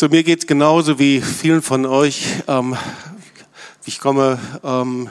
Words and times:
So, 0.00 0.08
mir 0.08 0.22
geht 0.22 0.38
es 0.38 0.46
genauso 0.46 0.98
wie 0.98 1.20
vielen 1.20 1.60
von 1.60 1.84
euch. 1.84 2.24
Ähm, 2.48 2.74
ich 3.84 4.00
komme 4.00 4.38
ähm, 4.64 5.10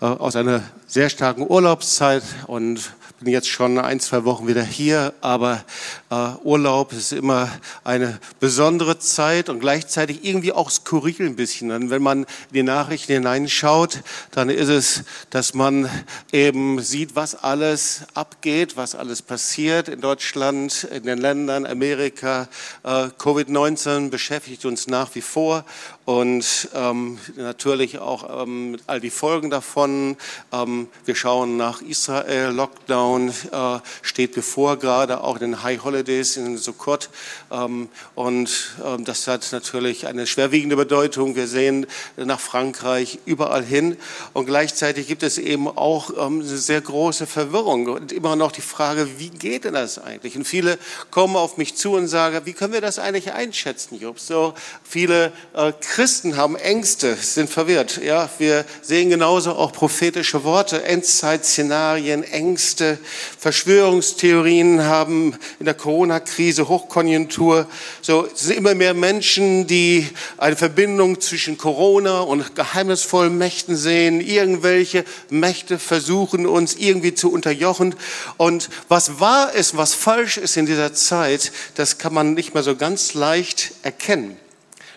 äh, 0.00 0.06
aus 0.06 0.36
einer 0.36 0.62
sehr 0.86 1.10
starken 1.10 1.46
Urlaubszeit 1.46 2.22
und 2.46 2.94
bin 3.22 3.32
jetzt 3.32 3.48
schon 3.48 3.78
ein, 3.78 4.00
zwei 4.00 4.24
Wochen 4.24 4.48
wieder 4.48 4.62
hier, 4.64 5.14
aber 5.20 5.64
äh, 6.10 6.30
Urlaub 6.42 6.92
ist 6.92 7.12
immer 7.12 7.48
eine 7.84 8.18
besondere 8.40 8.98
Zeit 8.98 9.48
und 9.48 9.60
gleichzeitig 9.60 10.24
irgendwie 10.24 10.52
auch 10.52 10.70
skurril 10.70 11.14
ein 11.20 11.36
bisschen. 11.36 11.70
Und 11.70 11.90
wenn 11.90 12.02
man 12.02 12.20
in 12.22 12.54
die 12.54 12.62
Nachrichten 12.62 13.12
hineinschaut, 13.12 14.02
dann 14.32 14.50
ist 14.50 14.68
es, 14.68 15.04
dass 15.30 15.54
man 15.54 15.88
eben 16.32 16.80
sieht, 16.80 17.14
was 17.14 17.34
alles 17.34 18.02
abgeht, 18.14 18.76
was 18.76 18.94
alles 18.94 19.22
passiert 19.22 19.88
in 19.88 20.00
Deutschland, 20.00 20.84
in 20.92 21.04
den 21.04 21.18
Ländern, 21.18 21.64
Amerika. 21.64 22.48
Äh, 22.82 23.08
Covid-19 23.18 24.10
beschäftigt 24.10 24.64
uns 24.64 24.88
nach 24.88 25.14
wie 25.14 25.20
vor 25.20 25.64
und 26.04 26.68
ähm, 26.74 27.18
natürlich 27.36 27.98
auch 27.98 28.42
ähm, 28.42 28.76
all 28.86 29.00
die 29.00 29.10
Folgen 29.10 29.50
davon. 29.50 30.16
Ähm, 30.52 30.88
wir 31.04 31.14
schauen 31.14 31.56
nach 31.56 31.80
Israel, 31.80 32.50
Lockdown 32.50 33.28
äh, 33.28 33.78
steht 34.02 34.34
bevor, 34.34 34.78
gerade 34.78 35.22
auch 35.22 35.36
in 35.36 35.52
den 35.52 35.62
High 35.62 35.84
Holidays 35.84 36.36
in 36.36 36.58
Sukkot. 36.58 37.08
Ähm, 37.52 37.88
und 38.16 38.74
ähm, 38.84 39.04
das 39.04 39.28
hat 39.28 39.48
natürlich 39.52 40.06
eine 40.08 40.26
schwerwiegende 40.26 40.74
Bedeutung. 40.74 41.36
Wir 41.36 41.46
sehen 41.46 41.86
nach 42.16 42.40
Frankreich 42.40 43.20
überall 43.24 43.62
hin. 43.62 43.96
Und 44.32 44.46
gleichzeitig 44.46 45.06
gibt 45.06 45.22
es 45.22 45.38
eben 45.38 45.68
auch 45.68 46.10
ähm, 46.10 46.40
eine 46.40 46.58
sehr 46.58 46.80
große 46.80 47.26
Verwirrung 47.26 47.86
und 47.86 48.10
immer 48.10 48.34
noch 48.34 48.50
die 48.50 48.60
Frage, 48.60 49.18
wie 49.18 49.30
geht 49.30 49.64
denn 49.64 49.74
das 49.74 49.98
eigentlich? 49.98 50.36
Und 50.36 50.46
viele 50.46 50.78
kommen 51.12 51.36
auf 51.36 51.58
mich 51.58 51.76
zu 51.76 51.92
und 51.92 52.08
sagen, 52.08 52.40
wie 52.44 52.54
können 52.54 52.72
wir 52.72 52.80
das 52.80 52.98
eigentlich 52.98 53.32
einschätzen, 53.32 54.00
Job? 54.00 54.18
So 54.18 54.54
viele 54.82 55.32
äh, 55.54 55.72
Christen 55.92 56.38
haben 56.38 56.56
Ängste, 56.56 57.14
sind 57.16 57.50
verwirrt. 57.50 58.00
Ja, 58.02 58.30
wir 58.38 58.64
sehen 58.80 59.10
genauso 59.10 59.52
auch 59.52 59.72
prophetische 59.72 60.42
Worte, 60.42 60.84
Endzeitszenarien, 60.84 62.24
Ängste, 62.24 62.96
Verschwörungstheorien 63.38 64.84
haben 64.84 65.36
in 65.58 65.66
der 65.66 65.74
Corona-Krise, 65.74 66.66
Hochkonjunktur. 66.66 67.66
So 68.00 68.26
es 68.32 68.40
sind 68.40 68.56
immer 68.56 68.74
mehr 68.74 68.94
Menschen, 68.94 69.66
die 69.66 70.08
eine 70.38 70.56
Verbindung 70.56 71.20
zwischen 71.20 71.58
Corona 71.58 72.20
und 72.20 72.54
geheimnisvollen 72.54 73.36
Mächten 73.36 73.76
sehen. 73.76 74.22
Irgendwelche 74.22 75.04
Mächte 75.28 75.78
versuchen 75.78 76.46
uns 76.46 76.74
irgendwie 76.74 77.12
zu 77.12 77.30
unterjochen. 77.30 77.94
Und 78.38 78.70
was 78.88 79.20
wahr 79.20 79.52
ist, 79.52 79.76
was 79.76 79.92
falsch 79.92 80.38
ist 80.38 80.56
in 80.56 80.64
dieser 80.64 80.94
Zeit, 80.94 81.52
das 81.74 81.98
kann 81.98 82.14
man 82.14 82.32
nicht 82.32 82.54
mehr 82.54 82.62
so 82.62 82.76
ganz 82.76 83.12
leicht 83.12 83.74
erkennen. 83.82 84.38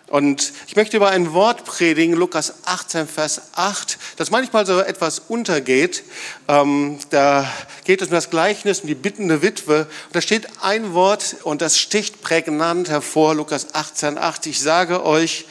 Und 0.07 0.53
ich 0.67 0.75
möchte 0.75 0.97
über 0.97 1.09
ein 1.09 1.33
Wort 1.33 1.65
predigen, 1.65 2.13
Lukas 2.13 2.53
18, 2.65 3.07
Vers 3.07 3.41
8, 3.55 3.97
das 4.17 4.29
manchmal 4.29 4.63
so 4.67 4.79
etwas 4.79 5.17
untergeht. 5.17 6.03
Ähm, 6.47 6.99
da 7.09 7.51
geht 7.85 8.01
es 8.01 8.09
um 8.09 8.13
das 8.13 8.29
Gleichnis, 8.29 8.81
um 8.81 8.87
die 8.87 8.93
bittende 8.93 9.41
Witwe. 9.41 9.87
Und 10.05 10.15
da 10.15 10.21
steht 10.21 10.47
ein 10.61 10.93
Wort 10.93 11.37
und 11.41 11.63
das 11.63 11.79
sticht 11.79 12.21
prägnant 12.21 12.87
hervor, 12.87 13.33
Lukas 13.33 13.73
18, 13.73 14.19
8. 14.19 14.45
Ich 14.45 14.61
sage 14.61 15.03
euch, 15.03 15.45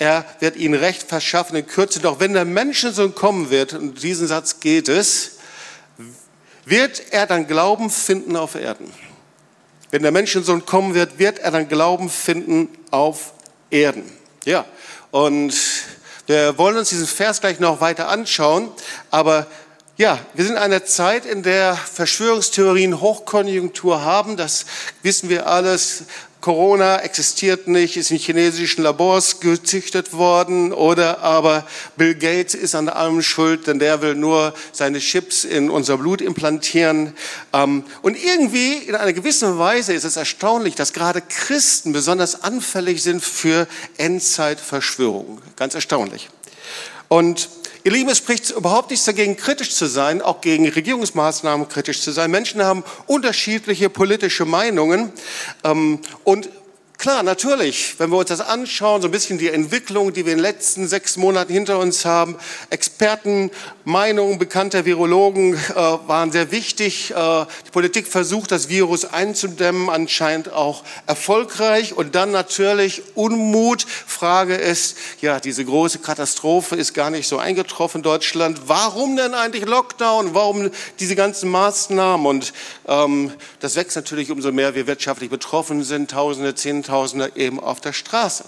er 0.00 0.24
wird 0.40 0.56
ihnen 0.56 0.74
Recht 0.74 1.04
verschaffen 1.04 1.54
in 1.54 1.66
Kürze. 1.68 2.00
Doch 2.00 2.18
wenn 2.18 2.32
der 2.32 2.44
Menschensohn 2.44 3.14
kommen 3.14 3.50
wird, 3.50 3.74
und 3.74 4.02
diesen 4.02 4.26
Satz 4.26 4.58
geht 4.58 4.88
es, 4.88 5.38
wird 6.64 7.00
er 7.12 7.26
dann 7.26 7.46
Glauben 7.46 7.90
finden 7.90 8.34
auf 8.34 8.56
Erden. 8.56 8.92
Wenn 9.92 10.02
der 10.02 10.12
Menschensohn 10.12 10.66
kommen 10.66 10.94
wird, 10.94 11.20
wird 11.20 11.38
er 11.38 11.52
dann 11.52 11.68
Glauben 11.68 12.10
finden 12.10 12.68
auf 12.90 13.18
Erden. 13.18 13.39
Erden. 13.70 14.04
Ja, 14.44 14.64
und 15.10 15.54
wir 16.26 16.58
wollen 16.58 16.76
uns 16.76 16.90
diesen 16.90 17.06
Vers 17.06 17.40
gleich 17.40 17.60
noch 17.60 17.80
weiter 17.80 18.08
anschauen, 18.08 18.68
aber 19.10 19.46
ja, 19.96 20.18
wir 20.32 20.44
sind 20.44 20.54
in 20.54 20.62
einer 20.62 20.84
Zeit, 20.84 21.26
in 21.26 21.42
der 21.42 21.76
Verschwörungstheorien 21.76 23.02
Hochkonjunktur 23.02 24.02
haben. 24.02 24.38
Das 24.38 24.64
wissen 25.02 25.28
wir 25.28 25.46
alles. 25.46 26.04
Corona 26.40 27.00
existiert 27.02 27.68
nicht, 27.68 27.96
ist 27.96 28.10
in 28.10 28.18
chinesischen 28.18 28.82
Labors 28.82 29.40
gezüchtet 29.40 30.14
worden 30.14 30.72
oder 30.72 31.20
aber 31.20 31.66
Bill 31.96 32.14
Gates 32.14 32.54
ist 32.54 32.74
an 32.74 32.88
allem 32.88 33.20
schuld, 33.20 33.66
denn 33.66 33.78
der 33.78 34.00
will 34.00 34.14
nur 34.14 34.54
seine 34.72 35.00
Chips 35.00 35.44
in 35.44 35.68
unser 35.68 35.98
Blut 35.98 36.20
implantieren. 36.22 37.14
Ähm, 37.52 37.84
und 38.02 38.16
irgendwie 38.22 38.74
in 38.74 38.94
einer 38.94 39.12
gewissen 39.12 39.58
Weise 39.58 39.92
ist 39.92 40.04
es 40.04 40.16
erstaunlich, 40.16 40.74
dass 40.74 40.92
gerade 40.92 41.20
Christen 41.20 41.92
besonders 41.92 42.42
anfällig 42.42 43.02
sind 43.02 43.22
für 43.22 43.66
Endzeitverschwörungen. 43.98 45.42
Ganz 45.56 45.74
erstaunlich. 45.74 46.30
Und 47.08 47.48
Ihr 47.82 47.92
Lieben, 47.92 48.10
es 48.10 48.18
spricht 48.18 48.50
überhaupt 48.50 48.90
nichts 48.90 49.06
dagegen, 49.06 49.38
kritisch 49.38 49.74
zu 49.74 49.86
sein, 49.86 50.20
auch 50.20 50.42
gegen 50.42 50.68
Regierungsmaßnahmen 50.68 51.66
kritisch 51.66 52.02
zu 52.02 52.10
sein. 52.10 52.30
Menschen 52.30 52.62
haben 52.62 52.84
unterschiedliche 53.06 53.88
politische 53.88 54.44
Meinungen 54.44 55.10
ähm, 55.64 55.98
und 56.24 56.50
Klar, 57.00 57.22
natürlich, 57.22 57.94
wenn 57.96 58.10
wir 58.10 58.18
uns 58.18 58.28
das 58.28 58.42
anschauen, 58.42 59.00
so 59.00 59.08
ein 59.08 59.10
bisschen 59.10 59.38
die 59.38 59.48
Entwicklung, 59.48 60.12
die 60.12 60.26
wir 60.26 60.32
in 60.32 60.38
den 60.38 60.42
letzten 60.42 60.86
sechs 60.86 61.16
Monaten 61.16 61.50
hinter 61.50 61.78
uns 61.78 62.04
haben, 62.04 62.36
Expertenmeinungen 62.68 64.38
bekannter 64.38 64.84
Virologen 64.84 65.54
äh, 65.54 65.74
waren 65.74 66.30
sehr 66.30 66.52
wichtig. 66.52 67.12
Äh, 67.12 67.46
die 67.66 67.70
Politik 67.72 68.06
versucht, 68.06 68.52
das 68.52 68.68
Virus 68.68 69.06
einzudämmen, 69.06 69.88
anscheinend 69.88 70.52
auch 70.52 70.84
erfolgreich. 71.06 71.94
Und 71.94 72.14
dann 72.14 72.32
natürlich 72.32 73.02
Unmut. 73.14 73.86
Frage 74.06 74.56
ist, 74.56 74.98
ja, 75.22 75.40
diese 75.40 75.64
große 75.64 76.00
Katastrophe 76.00 76.76
ist 76.76 76.92
gar 76.92 77.08
nicht 77.08 77.28
so 77.28 77.38
eingetroffen 77.38 78.00
in 78.00 78.02
Deutschland. 78.02 78.60
Warum 78.66 79.16
denn 79.16 79.32
eigentlich 79.32 79.64
Lockdown? 79.64 80.34
Warum 80.34 80.70
diese 80.98 81.16
ganzen 81.16 81.48
Maßnahmen? 81.48 82.26
Und 82.26 82.52
ähm, 82.86 83.32
das 83.60 83.76
wächst 83.76 83.96
natürlich 83.96 84.30
umso 84.30 84.52
mehr 84.52 84.74
wir 84.74 84.86
wirtschaftlich 84.86 85.30
betroffen 85.30 85.82
sind. 85.82 86.10
Tausende, 86.10 86.54
Zehntausende 86.54 86.89
Zehntausende 86.90 87.30
eben 87.36 87.60
auf 87.60 87.80
der 87.80 87.92
Straße. 87.92 88.44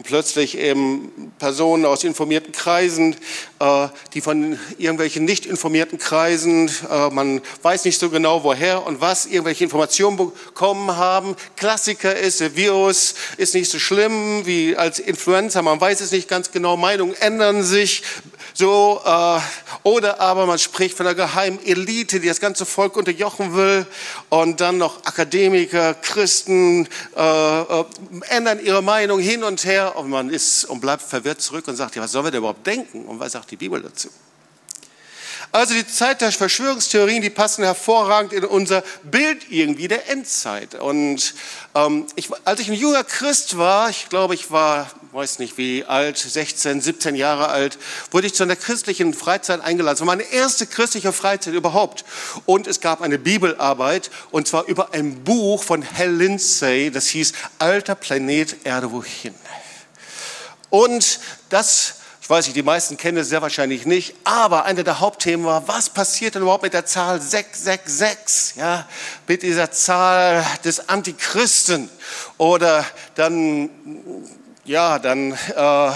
Und 0.00 0.06
plötzlich 0.06 0.56
eben 0.56 1.30
Personen 1.38 1.84
aus 1.84 2.04
informierten 2.04 2.52
Kreisen, 2.52 3.14
äh, 3.58 3.88
die 4.14 4.22
von 4.22 4.58
irgendwelchen 4.78 5.26
nicht 5.26 5.44
informierten 5.44 5.98
Kreisen, 5.98 6.70
äh, 6.90 7.10
man 7.10 7.42
weiß 7.60 7.84
nicht 7.84 8.00
so 8.00 8.08
genau 8.08 8.42
woher 8.42 8.86
und 8.86 9.02
was, 9.02 9.26
irgendwelche 9.26 9.64
Informationen 9.64 10.16
bekommen 10.16 10.96
haben. 10.96 11.36
Klassiker 11.54 12.16
ist, 12.16 12.40
der 12.40 12.56
Virus 12.56 13.14
ist 13.36 13.52
nicht 13.52 13.70
so 13.70 13.78
schlimm 13.78 14.46
wie 14.46 14.74
als 14.74 15.00
Influenza, 15.00 15.60
man 15.60 15.78
weiß 15.78 16.00
es 16.00 16.12
nicht 16.12 16.28
ganz 16.28 16.50
genau, 16.50 16.78
Meinungen 16.78 17.14
ändern 17.20 17.62
sich, 17.62 18.02
so, 18.54 19.00
äh, 19.04 19.40
oder 19.84 20.20
aber 20.20 20.46
man 20.46 20.58
spricht 20.58 20.96
von 20.96 21.06
einer 21.06 21.14
geheimen 21.14 21.64
Elite, 21.64 22.20
die 22.20 22.28
das 22.28 22.40
ganze 22.40 22.66
Volk 22.66 22.96
unterjochen 22.96 23.54
will. 23.54 23.86
Und 24.28 24.60
dann 24.60 24.78
noch 24.78 25.04
Akademiker, 25.04 25.94
Christen 25.94 26.86
äh, 27.16 27.60
äh, 27.60 27.84
ändern 28.28 28.60
ihre 28.62 28.82
Meinung 28.82 29.20
hin 29.20 29.44
und 29.44 29.64
her. 29.64 29.89
Und 29.96 30.10
man 30.10 30.30
ist 30.30 30.64
und 30.64 30.80
bleibt 30.80 31.02
verwirrt 31.02 31.40
zurück 31.40 31.66
und 31.68 31.76
sagt, 31.76 31.96
ja, 31.96 32.02
was 32.02 32.12
sollen 32.12 32.26
wir 32.26 32.30
denn 32.30 32.38
überhaupt 32.38 32.66
denken? 32.66 33.04
Und 33.04 33.20
was 33.20 33.32
sagt 33.32 33.50
die 33.50 33.56
Bibel 33.56 33.80
dazu? 33.80 34.08
Also 35.52 35.74
die 35.74 35.86
Zeit 35.86 36.20
der 36.20 36.30
Verschwörungstheorien, 36.30 37.22
die 37.22 37.30
passen 37.30 37.64
hervorragend 37.64 38.32
in 38.32 38.44
unser 38.44 38.84
Bild 39.02 39.50
irgendwie 39.50 39.88
der 39.88 40.08
Endzeit. 40.08 40.76
Und 40.76 41.34
ähm, 41.74 42.06
ich, 42.14 42.28
als 42.44 42.60
ich 42.60 42.68
ein 42.68 42.74
junger 42.74 43.02
Christ 43.02 43.58
war, 43.58 43.90
ich 43.90 44.08
glaube, 44.08 44.34
ich 44.34 44.52
war, 44.52 44.88
weiß 45.10 45.40
nicht 45.40 45.58
wie 45.58 45.84
alt, 45.84 46.18
16, 46.18 46.80
17 46.80 47.16
Jahre 47.16 47.48
alt, 47.48 47.78
wurde 48.12 48.28
ich 48.28 48.34
zu 48.34 48.44
einer 48.44 48.54
christlichen 48.54 49.12
Freizeit 49.12 49.60
eingeladen. 49.60 49.94
Es 49.94 50.00
war 50.00 50.06
meine 50.06 50.22
erste 50.22 50.66
christliche 50.66 51.12
Freizeit 51.12 51.54
überhaupt. 51.54 52.04
Und 52.46 52.68
es 52.68 52.80
gab 52.80 53.02
eine 53.02 53.18
Bibelarbeit, 53.18 54.12
und 54.30 54.46
zwar 54.46 54.66
über 54.66 54.94
ein 54.94 55.24
Buch 55.24 55.64
von 55.64 55.84
Hal 55.98 56.12
Lindsay, 56.12 56.92
das 56.92 57.08
hieß 57.08 57.32
Alter 57.58 57.96
Planet 57.96 58.54
Erde 58.64 58.92
wohin. 58.92 59.34
Und 60.70 61.20
das 61.50 61.96
ich 62.30 62.32
weiß 62.32 62.46
nicht, 62.46 62.56
die 62.56 62.62
meisten 62.62 62.96
kennen 62.96 63.18
es 63.18 63.28
sehr 63.28 63.42
wahrscheinlich 63.42 63.86
nicht, 63.86 64.14
aber 64.22 64.64
einer 64.64 64.84
der 64.84 65.00
Hauptthemen 65.00 65.44
war, 65.44 65.66
was 65.66 65.90
passiert 65.90 66.36
denn 66.36 66.42
überhaupt 66.42 66.62
mit 66.62 66.74
der 66.74 66.86
Zahl 66.86 67.20
666, 67.20 68.54
ja, 68.54 68.86
mit 69.26 69.42
dieser 69.42 69.72
Zahl 69.72 70.46
des 70.62 70.88
Antichristen. 70.88 71.90
Oder 72.38 72.86
dann 73.16 73.68
ja, 74.70 75.00
dann 75.00 75.32
äh, 75.32 75.90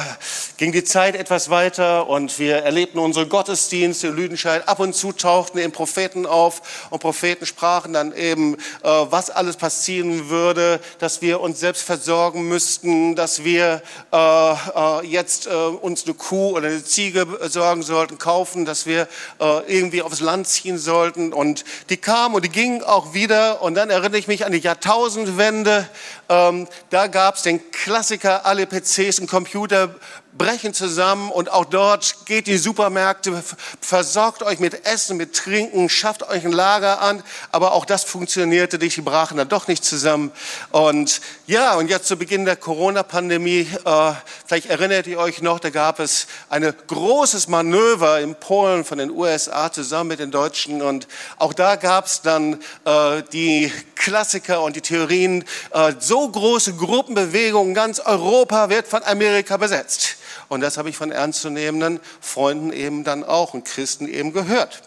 ging 0.56 0.72
die 0.72 0.82
Zeit 0.82 1.14
etwas 1.14 1.48
weiter 1.48 2.08
und 2.08 2.40
wir 2.40 2.56
erlebten 2.56 2.98
unsere 2.98 3.28
Gottesdienste 3.28 4.08
in 4.08 4.16
Lüdenscheid. 4.16 4.66
Ab 4.66 4.80
und 4.80 4.96
zu 4.96 5.12
tauchten 5.12 5.58
eben 5.58 5.70
Propheten 5.70 6.26
auf 6.26 6.88
und 6.90 6.98
Propheten 6.98 7.46
sprachen 7.46 7.92
dann 7.92 8.12
eben, 8.12 8.54
äh, 8.54 8.58
was 8.82 9.30
alles 9.30 9.56
passieren 9.58 10.28
würde, 10.28 10.80
dass 10.98 11.22
wir 11.22 11.40
uns 11.40 11.60
selbst 11.60 11.84
versorgen 11.84 12.48
müssten, 12.48 13.14
dass 13.14 13.44
wir 13.44 13.80
äh, 14.12 14.16
äh 14.16 15.06
jetzt 15.06 15.46
äh, 15.46 15.50
uns 15.50 16.04
eine 16.04 16.14
Kuh 16.14 16.56
oder 16.56 16.66
eine 16.66 16.82
Ziege 16.82 17.26
besorgen 17.26 17.84
sollten, 17.84 18.18
kaufen, 18.18 18.64
dass 18.64 18.86
wir 18.86 19.06
äh, 19.38 19.72
irgendwie 19.72 20.02
aufs 20.02 20.18
Land 20.18 20.48
ziehen 20.48 20.78
sollten. 20.78 21.32
Und 21.32 21.64
die 21.90 21.96
kamen 21.96 22.34
und 22.34 22.44
die 22.44 22.50
gingen 22.50 22.82
auch 22.82 23.14
wieder. 23.14 23.62
Und 23.62 23.76
dann 23.76 23.88
erinnere 23.88 24.18
ich 24.18 24.26
mich 24.26 24.44
an 24.44 24.50
die 24.50 24.58
Jahrtausendwende. 24.58 25.88
Ähm, 26.28 26.66
da 26.90 27.06
gab 27.06 27.36
es 27.36 27.42
den 27.42 27.70
Klassiker, 27.70 28.46
alle 28.46 28.66
PCs 28.66 29.18
und 29.20 29.28
Computer 29.28 29.94
brechen 30.36 30.74
zusammen 30.74 31.30
und 31.30 31.50
auch 31.52 31.64
dort 31.64 32.26
geht 32.26 32.48
die 32.48 32.58
Supermärkte, 32.58 33.42
versorgt 33.80 34.42
euch 34.42 34.58
mit 34.58 34.84
Essen, 34.84 35.16
mit 35.16 35.34
Trinken, 35.34 35.88
schafft 35.88 36.28
euch 36.28 36.44
ein 36.44 36.52
Lager 36.52 37.00
an. 37.00 37.22
Aber 37.52 37.72
auch 37.72 37.84
das 37.84 38.02
funktionierte 38.04 38.78
nicht, 38.78 38.96
die 38.96 39.02
brachen 39.02 39.36
dann 39.36 39.48
doch 39.48 39.68
nicht 39.68 39.84
zusammen. 39.84 40.32
Und 40.70 41.20
ja, 41.46 41.74
und 41.76 41.88
jetzt 41.88 42.08
zu 42.08 42.16
Beginn 42.16 42.44
der 42.44 42.56
Corona-Pandemie, 42.56 43.68
äh, 43.84 44.12
vielleicht 44.44 44.66
erinnert 44.66 45.06
ihr 45.06 45.18
euch 45.18 45.40
noch, 45.40 45.60
da 45.60 45.70
gab 45.70 46.00
es 46.00 46.26
ein 46.48 46.74
großes 46.88 47.46
Manöver 47.46 48.20
in 48.20 48.34
Polen 48.34 48.84
von 48.84 48.98
den 48.98 49.10
USA 49.10 49.70
zusammen 49.70 50.08
mit 50.08 50.18
den 50.18 50.32
Deutschen. 50.32 50.82
Und 50.82 51.06
auch 51.38 51.54
da 51.54 51.76
gab 51.76 52.06
es 52.06 52.22
dann 52.22 52.60
äh, 52.84 53.22
die 53.32 53.72
Klassiker 53.94 54.62
und 54.62 54.74
die 54.74 54.80
Theorien, 54.80 55.44
äh, 55.70 55.92
so 56.00 56.28
große 56.28 56.74
Gruppenbewegungen, 56.74 57.72
ganz 57.72 58.00
Europa 58.00 58.68
wird 58.68 58.88
von 58.88 59.04
Amerika 59.04 59.56
besetzt. 59.56 60.16
Und 60.48 60.60
das 60.60 60.76
habe 60.76 60.90
ich 60.90 60.96
von 60.96 61.10
ernstzunehmenden 61.10 62.00
Freunden 62.20 62.72
eben 62.72 63.04
dann 63.04 63.24
auch 63.24 63.54
und 63.54 63.64
Christen 63.64 64.08
eben 64.08 64.32
gehört. 64.32 64.82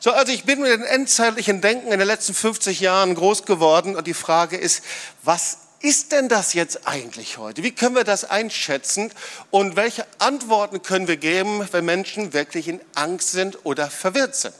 So, 0.00 0.12
also 0.12 0.32
ich 0.32 0.44
bin 0.44 0.60
mit 0.60 0.70
dem 0.70 0.84
endzeitlichen 0.84 1.60
Denken 1.60 1.90
in 1.90 1.98
den 1.98 2.06
letzten 2.06 2.34
50 2.34 2.80
Jahren 2.80 3.14
groß 3.14 3.44
geworden 3.44 3.96
und 3.96 4.06
die 4.06 4.14
Frage 4.14 4.56
ist, 4.56 4.82
was 5.22 5.58
ist 5.80 6.12
denn 6.12 6.28
das 6.28 6.54
jetzt 6.54 6.86
eigentlich 6.86 7.38
heute? 7.38 7.62
Wie 7.62 7.70
können 7.70 7.94
wir 7.94 8.04
das 8.04 8.24
einschätzen 8.24 9.12
und 9.50 9.76
welche 9.76 10.06
Antworten 10.18 10.82
können 10.82 11.08
wir 11.08 11.18
geben, 11.18 11.66
wenn 11.72 11.84
Menschen 11.84 12.32
wirklich 12.32 12.68
in 12.68 12.80
Angst 12.94 13.32
sind 13.32 13.64
oder 13.64 13.90
verwirrt 13.90 14.34
sind? 14.34 14.54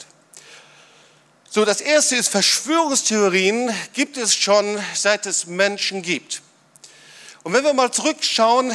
So, 1.48 1.64
das 1.64 1.80
erste 1.80 2.16
ist, 2.16 2.28
Verschwörungstheorien 2.28 3.72
gibt 3.92 4.16
es 4.16 4.34
schon 4.34 4.78
seit 4.94 5.24
es 5.26 5.46
Menschen 5.46 6.02
gibt. 6.02 6.42
Und 7.42 7.52
wenn 7.52 7.64
wir 7.64 7.74
mal 7.74 7.92
zurückschauen, 7.92 8.72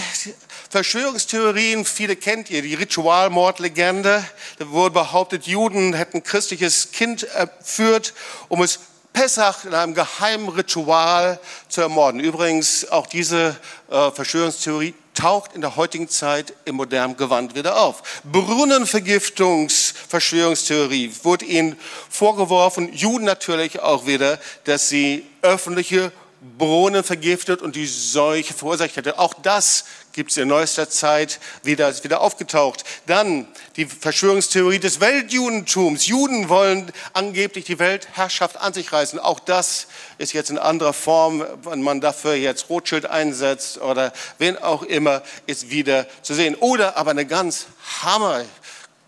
Verschwörungstheorien, 0.69 1.83
viele 1.83 2.16
kennt 2.16 2.51
ihr, 2.51 2.62
die 2.62 2.75
Ritualmordlegende. 2.75 4.24
Da 4.60 4.69
wurde 4.69 4.94
behauptet, 4.94 5.48
Juden 5.48 5.94
hätten 5.94 6.21
christliches 6.21 6.92
Kind 6.92 7.24
erführt, 7.24 8.13
um 8.50 8.62
es 8.62 8.80
Pessach 9.12 9.66
in 9.66 9.74
einem 9.74 9.95
geheimen 9.95 10.50
Ritual 10.50 11.39
zu 11.68 11.81
ermorden. 11.81 12.19
Übrigens, 12.19 12.92
auch 12.92 13.07
diese 13.07 13.57
äh, 13.89 14.12
Verschwörungstheorie 14.12 14.94
taucht 15.16 15.56
in 15.56 15.62
der 15.62 15.75
heutigen 15.75 16.07
Zeit 16.07 16.54
im 16.66 16.75
modernen 16.75 17.18
Gewand 17.18 17.56
wieder 17.56 17.81
auf. 17.81 18.21
Brunnenvergiftungsverschwörungstheorie 18.31 21.12
wurde 21.24 21.45
ihnen 21.45 21.80
vorgeworfen, 22.10 22.94
Juden 22.94 23.25
natürlich 23.25 23.80
auch 23.80 24.06
wieder, 24.06 24.38
dass 24.66 24.88
sie 24.88 25.25
öffentliche 25.42 26.12
Brunnen 26.57 27.03
vergiftet 27.03 27.62
und 27.62 27.75
die 27.75 27.86
Seuche 27.86 28.53
verursacht 28.53 28.95
hätte. 28.95 29.19
Auch 29.19 29.33
das 29.33 29.86
gibt 30.13 30.31
es 30.31 30.38
in 30.38 30.47
neuester 30.47 30.89
Zeit 30.89 31.39
wieder, 31.63 31.89
ist 31.89 32.03
wieder 32.03 32.21
aufgetaucht. 32.21 32.83
Dann 33.07 33.47
die 33.75 33.86
Verschwörungstheorie 33.86 34.80
des 34.80 35.01
Weltjudentums. 35.01 36.07
Juden 36.07 36.47
wollen 36.47 36.91
angeblich 37.13 37.65
die 37.65 37.80
Weltherrschaft 37.80 38.57
an 38.57 38.74
sich 38.74 38.91
reißen. 38.91 39.19
Auch 39.19 39.39
das 39.39 39.88
ist 40.18 40.33
jetzt 40.33 40.50
in 40.50 40.57
anderer 40.57 40.94
Form, 40.94 41.45
wenn 41.63 41.81
man 41.81 42.00
dafür 42.00 42.36
jetzt 42.36 42.69
Rothschild 42.69 43.06
einsetzt 43.06 43.81
oder 43.81 44.13
wen 44.38 44.57
auch 44.57 44.83
immer, 44.83 45.21
ist 45.45 45.69
wieder 45.69 46.07
zu 46.21 46.33
sehen. 46.33 46.56
Oder 46.56 46.95
aber 46.95 47.12
eine 47.12 47.25
ganz 47.25 47.68
Hammer 48.01 48.44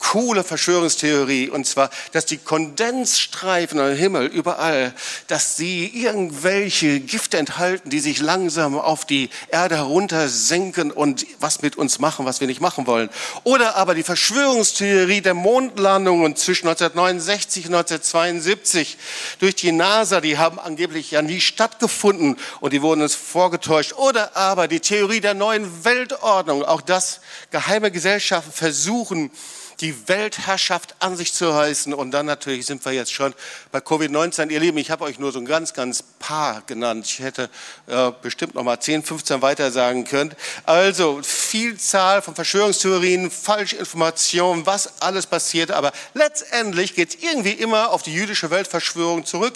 coole 0.02 0.44
Verschwörungstheorie, 0.44 1.50
und 1.50 1.66
zwar, 1.66 1.90
dass 2.12 2.26
die 2.26 2.38
Kondensstreifen 2.38 3.80
am 3.80 3.96
Himmel 3.96 4.26
überall, 4.26 4.94
dass 5.28 5.56
sie 5.56 5.86
irgendwelche 5.88 7.00
Gifte 7.00 7.38
enthalten, 7.38 7.90
die 7.90 8.00
sich 8.00 8.20
langsam 8.20 8.78
auf 8.78 9.06
die 9.06 9.30
Erde 9.50 9.78
heruntersenken 9.78 10.92
und 10.92 11.26
was 11.40 11.62
mit 11.62 11.78
uns 11.78 12.00
machen, 12.00 12.26
was 12.26 12.42
wir 12.42 12.48
nicht 12.48 12.62
machen 12.62 12.88
wollen. 12.88 13.10
Oder 13.44 13.76
aber 13.76 13.94
die 13.94 14.04
Verschwörungstheorie 14.04 15.22
der 15.22 15.36
Mondlandungen 15.36 16.36
zwischen 16.36 16.68
1969 16.68 17.68
und 17.68 17.76
1972 17.76 18.98
durch 19.40 19.56
die 19.56 19.72
NASA, 19.72 20.20
die 20.20 20.38
haben 20.38 20.60
angeblich 20.60 21.12
ja 21.12 21.22
nie 21.22 21.40
stattgefunden 21.40 22.38
und 22.60 22.74
die 22.74 22.82
wurden 22.82 23.02
uns 23.02 23.16
vorgetäuscht. 23.16 23.94
Oder 23.94 24.36
aber 24.36 24.68
die 24.68 24.80
Theorie 24.80 25.22
der 25.22 25.36
neuen 25.36 25.86
Weltordnung, 25.86 26.64
auch 26.64 26.82
das 26.82 27.22
geheime 27.52 27.92
Gesellschaften 27.92 28.52
versuchen, 28.52 29.32
die 29.82 30.08
Weltherrschaft 30.08 30.96
an 31.00 31.18
sich 31.18 31.34
zu 31.34 31.50
reißen. 31.50 31.94
Und 31.94 32.12
dann 32.12 32.28
natürlich 32.28 32.66
sind 32.66 32.86
wir 32.86 32.92
jetzt 32.92 33.12
schon 33.12 33.34
bei 33.72 33.80
Covid-19. 33.80 34.50
Ihr 34.50 34.60
Lieben, 34.60 34.78
ich 34.78 34.92
habe 34.92 35.04
euch 35.04 35.20
nur 35.20 35.32
so 35.32 35.40
ein 35.40 35.46
ganz, 35.46 35.74
ganz 35.74 36.04
paar 36.20 36.62
genannt. 36.62 37.06
Ich 37.06 37.20
hätte 37.20 37.50
äh, 37.88 38.12
bestimmt 38.22 38.56
noch 38.56 38.64
mal 38.64 38.80
10, 38.80 39.04
15 39.04 39.42
weiter 39.42 39.72
sagen 39.72 40.06
können. 40.06 40.34
Also 40.66 41.20
Vielzahl 41.24 42.22
von 42.22 42.36
Verschwörungstheorien, 42.36 43.32
Falschinformationen, 43.32 44.66
was 44.66 45.02
alles 45.02 45.26
passiert. 45.26 45.72
Aber 45.72 45.92
letztendlich 46.14 46.96
geht 46.96 47.16
es 47.16 47.24
irgendwie 47.24 47.54
immer 47.54 47.92
auf 47.92 48.04
die 48.04 48.14
jüdische 48.14 48.52
Weltverschwörung 48.52 49.26
zurück 49.26 49.56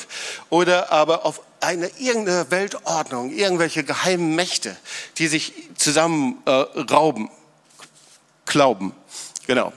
oder 0.49 0.91
aber 0.91 1.25
auf 1.25 1.41
eine 1.61 1.87
irgendeine 1.99 2.49
Weltordnung, 2.51 3.31
irgendwelche 3.31 3.83
geheimen 3.83 4.35
Mächte, 4.35 4.75
die 5.17 5.27
sich 5.27 5.53
zusammen 5.77 6.41
äh, 6.45 6.51
rauben, 6.51 7.29
glauben. 8.45 8.93
Genau. 9.47 9.71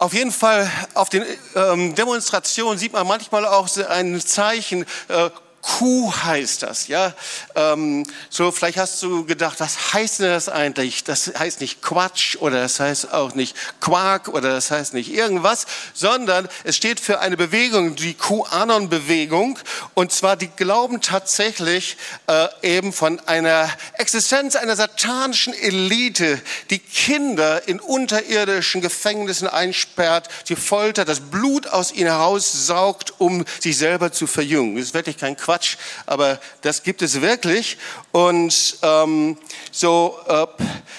Auf 0.00 0.14
jeden 0.14 0.32
Fall 0.32 0.70
auf 0.94 1.10
den 1.10 1.26
ähm, 1.54 1.94
Demonstrationen 1.94 2.78
sieht 2.78 2.94
man 2.94 3.06
manchmal 3.06 3.44
auch 3.44 3.68
ein 3.90 4.18
Zeichen, 4.18 4.86
äh, 5.08 5.28
Kuh 5.62 6.10
heißt 6.12 6.62
das, 6.62 6.88
ja. 6.88 7.12
Ähm, 7.54 8.06
so, 8.30 8.50
vielleicht 8.50 8.78
hast 8.78 9.02
du 9.02 9.26
gedacht, 9.26 9.60
was 9.60 9.92
heißt 9.92 10.20
denn 10.20 10.30
das 10.30 10.48
eigentlich? 10.48 11.04
Das 11.04 11.32
heißt 11.38 11.60
nicht 11.60 11.82
Quatsch 11.82 12.36
oder 12.36 12.62
das 12.62 12.80
heißt 12.80 13.12
auch 13.12 13.34
nicht 13.34 13.54
Quark 13.80 14.28
oder 14.28 14.50
das 14.54 14.70
heißt 14.70 14.94
nicht 14.94 15.12
irgendwas, 15.12 15.66
sondern 15.92 16.48
es 16.64 16.76
steht 16.76 16.98
für 16.98 17.20
eine 17.20 17.36
Bewegung, 17.36 17.94
die 17.94 18.14
QAnon-Bewegung. 18.14 19.58
Und 19.92 20.12
zwar, 20.12 20.36
die 20.36 20.48
glauben 20.48 21.02
tatsächlich 21.02 21.98
äh, 22.26 22.48
eben 22.62 22.94
von 22.94 23.20
einer 23.20 23.68
Existenz 23.94 24.56
einer 24.56 24.76
satanischen 24.76 25.52
Elite, 25.52 26.40
die 26.70 26.78
Kinder 26.78 27.68
in 27.68 27.80
unterirdischen 27.80 28.80
Gefängnissen 28.80 29.46
einsperrt, 29.46 30.28
die 30.48 30.56
foltert, 30.56 31.08
das 31.08 31.20
Blut 31.20 31.66
aus 31.66 31.92
ihnen 31.92 32.08
heraussaugt, 32.08 33.12
um 33.18 33.44
sich 33.58 33.76
selber 33.76 34.10
zu 34.10 34.26
verjüngen. 34.26 34.76
Das 34.76 34.86
ist 34.86 34.94
wirklich 34.94 35.18
kein 35.18 35.36
Quatsch. 35.36 35.49
Quatsch, 35.50 35.76
aber 36.06 36.38
das 36.62 36.84
gibt 36.84 37.02
es 37.02 37.20
wirklich. 37.20 37.76
Und 38.12 38.78
ähm, 38.82 39.36
so 39.72 40.16
äh, 40.28 40.46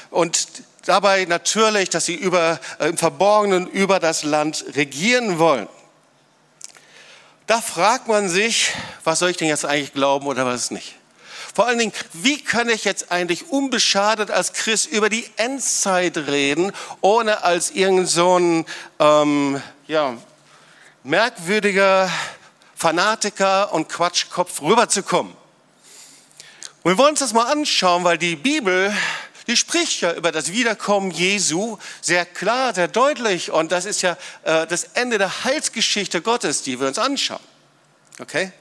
und 0.10 0.48
dabei 0.86 1.24
natürlich, 1.24 1.90
dass 1.90 2.06
sie 2.06 2.16
über, 2.16 2.60
äh, 2.80 2.90
im 2.90 2.98
Verborgenen 2.98 3.68
über 3.68 4.02
das 4.02 4.24
Land 4.24 4.66
regieren 4.76 5.40
wollen. 5.40 5.70
Da 7.48 7.62
fragt 7.62 8.10
man 8.10 8.28
sich, 8.28 8.74
was 9.06 9.20
soll 9.20 9.30
ich 9.30 9.38
denn 9.38 9.48
jetzt 9.48 9.64
eigentlich 9.64 9.94
glauben 9.94 10.28
oder 10.28 10.46
was 10.46 10.70
nicht? 10.70 10.96
Vor 11.54 11.68
allen 11.68 11.80
Dingen, 11.80 11.94
wie 12.12 12.44
kann 12.44 12.68
ich 12.68 12.84
jetzt 12.84 13.10
eigentlich 13.10 13.52
unbeschadet 13.52 14.32
als 14.32 14.52
Christ 14.52 14.88
über 14.88 15.10
die 15.10 15.26
Endzeit 15.38 16.18
reden, 16.18 16.74
ohne 17.00 17.46
als 17.46 17.72
irgend 17.72 18.10
so 18.10 18.38
ein 18.38 18.66
ähm, 19.00 19.62
ja, 19.88 20.18
merkwürdiger 21.04 22.10
Fanatiker 22.82 23.72
und 23.74 23.90
Quatschkopf 23.90 24.60
rüberzukommen. 24.64 25.34
Und 26.82 26.92
wir 26.92 26.98
wollen 26.98 27.12
uns 27.12 27.20
das 27.20 27.32
mal 27.32 27.44
anschauen, 27.44 28.04
weil 28.04 28.18
die 28.18 28.36
Bibel, 28.36 28.92
die 29.46 29.56
spricht 29.56 30.02
ja 30.02 30.14
über 30.14 30.32
das 30.32 30.52
Wiederkommen 30.52 31.12
Jesu 31.12 31.78
sehr 32.02 32.26
klar, 32.26 32.74
sehr 32.74 32.88
deutlich. 32.88 33.52
Und 33.52 33.72
das 33.72 33.86
ist 33.86 34.02
ja 34.02 34.18
äh, 34.46 34.66
das 34.66 34.86
Ende 34.96 35.20
der 35.20 35.44
Heilsgeschichte 35.44 36.24
Gottes, 36.24 36.64
die 36.64 36.80
wir 36.80 36.88
uns 36.88 36.98
anschauen. 36.98 37.44
Okay? 38.20 38.52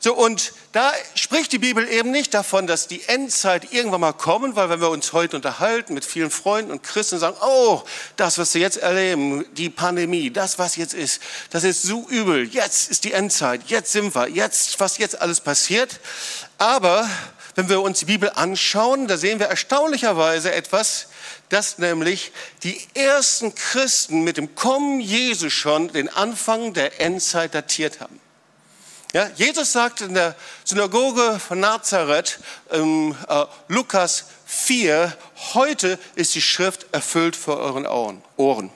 So, 0.00 0.14
und 0.14 0.52
da 0.72 0.92
spricht 1.14 1.52
die 1.52 1.58
Bibel 1.58 1.88
eben 1.88 2.12
nicht 2.12 2.32
davon, 2.32 2.68
dass 2.68 2.86
die 2.86 3.02
Endzeit 3.08 3.72
irgendwann 3.72 4.00
mal 4.00 4.12
kommen, 4.12 4.54
weil 4.54 4.70
wenn 4.70 4.80
wir 4.80 4.90
uns 4.90 5.12
heute 5.12 5.34
unterhalten 5.34 5.94
mit 5.94 6.04
vielen 6.04 6.30
Freunden 6.30 6.70
und 6.70 6.82
Christen 6.82 7.18
sagen, 7.18 7.36
oh, 7.40 7.82
das, 8.16 8.38
was 8.38 8.54
wir 8.54 8.60
jetzt 8.60 8.76
erleben, 8.76 9.44
die 9.54 9.70
Pandemie, 9.70 10.30
das, 10.30 10.58
was 10.58 10.76
jetzt 10.76 10.94
ist, 10.94 11.20
das 11.50 11.64
ist 11.64 11.82
so 11.82 12.06
übel, 12.08 12.44
jetzt 12.44 12.90
ist 12.90 13.04
die 13.04 13.12
Endzeit, 13.12 13.62
jetzt 13.66 13.90
sind 13.90 14.14
wir, 14.14 14.28
jetzt, 14.28 14.78
was 14.78 14.98
jetzt 14.98 15.20
alles 15.20 15.40
passiert. 15.40 15.98
Aber 16.58 17.08
wenn 17.56 17.68
wir 17.68 17.80
uns 17.80 17.98
die 17.98 18.04
Bibel 18.04 18.30
anschauen, 18.30 19.08
da 19.08 19.16
sehen 19.16 19.40
wir 19.40 19.46
erstaunlicherweise 19.46 20.52
etwas, 20.52 21.08
dass 21.48 21.78
nämlich 21.78 22.30
die 22.62 22.80
ersten 22.94 23.52
Christen 23.52 24.22
mit 24.22 24.36
dem 24.36 24.54
Kommen 24.54 25.00
Jesu 25.00 25.50
schon 25.50 25.88
den 25.88 26.08
Anfang 26.08 26.72
der 26.72 27.00
Endzeit 27.00 27.54
datiert 27.54 28.00
haben. 28.00 28.20
Ja, 29.14 29.30
Jesus 29.36 29.72
sagt 29.72 30.02
in 30.02 30.12
der 30.12 30.34
Synagoge 30.64 31.40
von 31.40 31.58
Nazareth, 31.60 32.40
ähm, 32.70 33.16
äh, 33.26 33.46
Lukas 33.68 34.26
4, 34.44 35.16
heute 35.54 35.98
ist 36.14 36.34
die 36.34 36.42
Schrift 36.42 36.84
erfüllt 36.92 37.34
vor 37.34 37.56
euren 37.56 37.86
Ohren. 38.36 38.70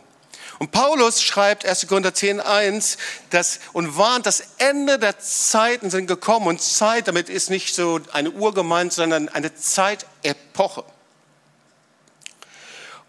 Und 0.58 0.70
Paulus 0.70 1.20
schreibt 1.20 1.66
1. 1.66 1.86
Korinther 1.86 2.14
10, 2.14 2.40
1, 2.40 2.96
dass, 3.28 3.60
und 3.74 3.98
warnt, 3.98 4.24
das 4.24 4.42
Ende 4.56 4.98
der 4.98 5.18
Zeiten 5.18 5.90
sind 5.90 6.06
gekommen. 6.06 6.46
Und 6.46 6.62
Zeit, 6.62 7.08
damit 7.08 7.28
ist 7.28 7.50
nicht 7.50 7.74
so 7.74 8.00
eine 8.12 8.30
Uhr 8.30 8.54
gemeint, 8.54 8.94
sondern 8.94 9.28
eine 9.28 9.54
Zeitepoche. 9.54 10.84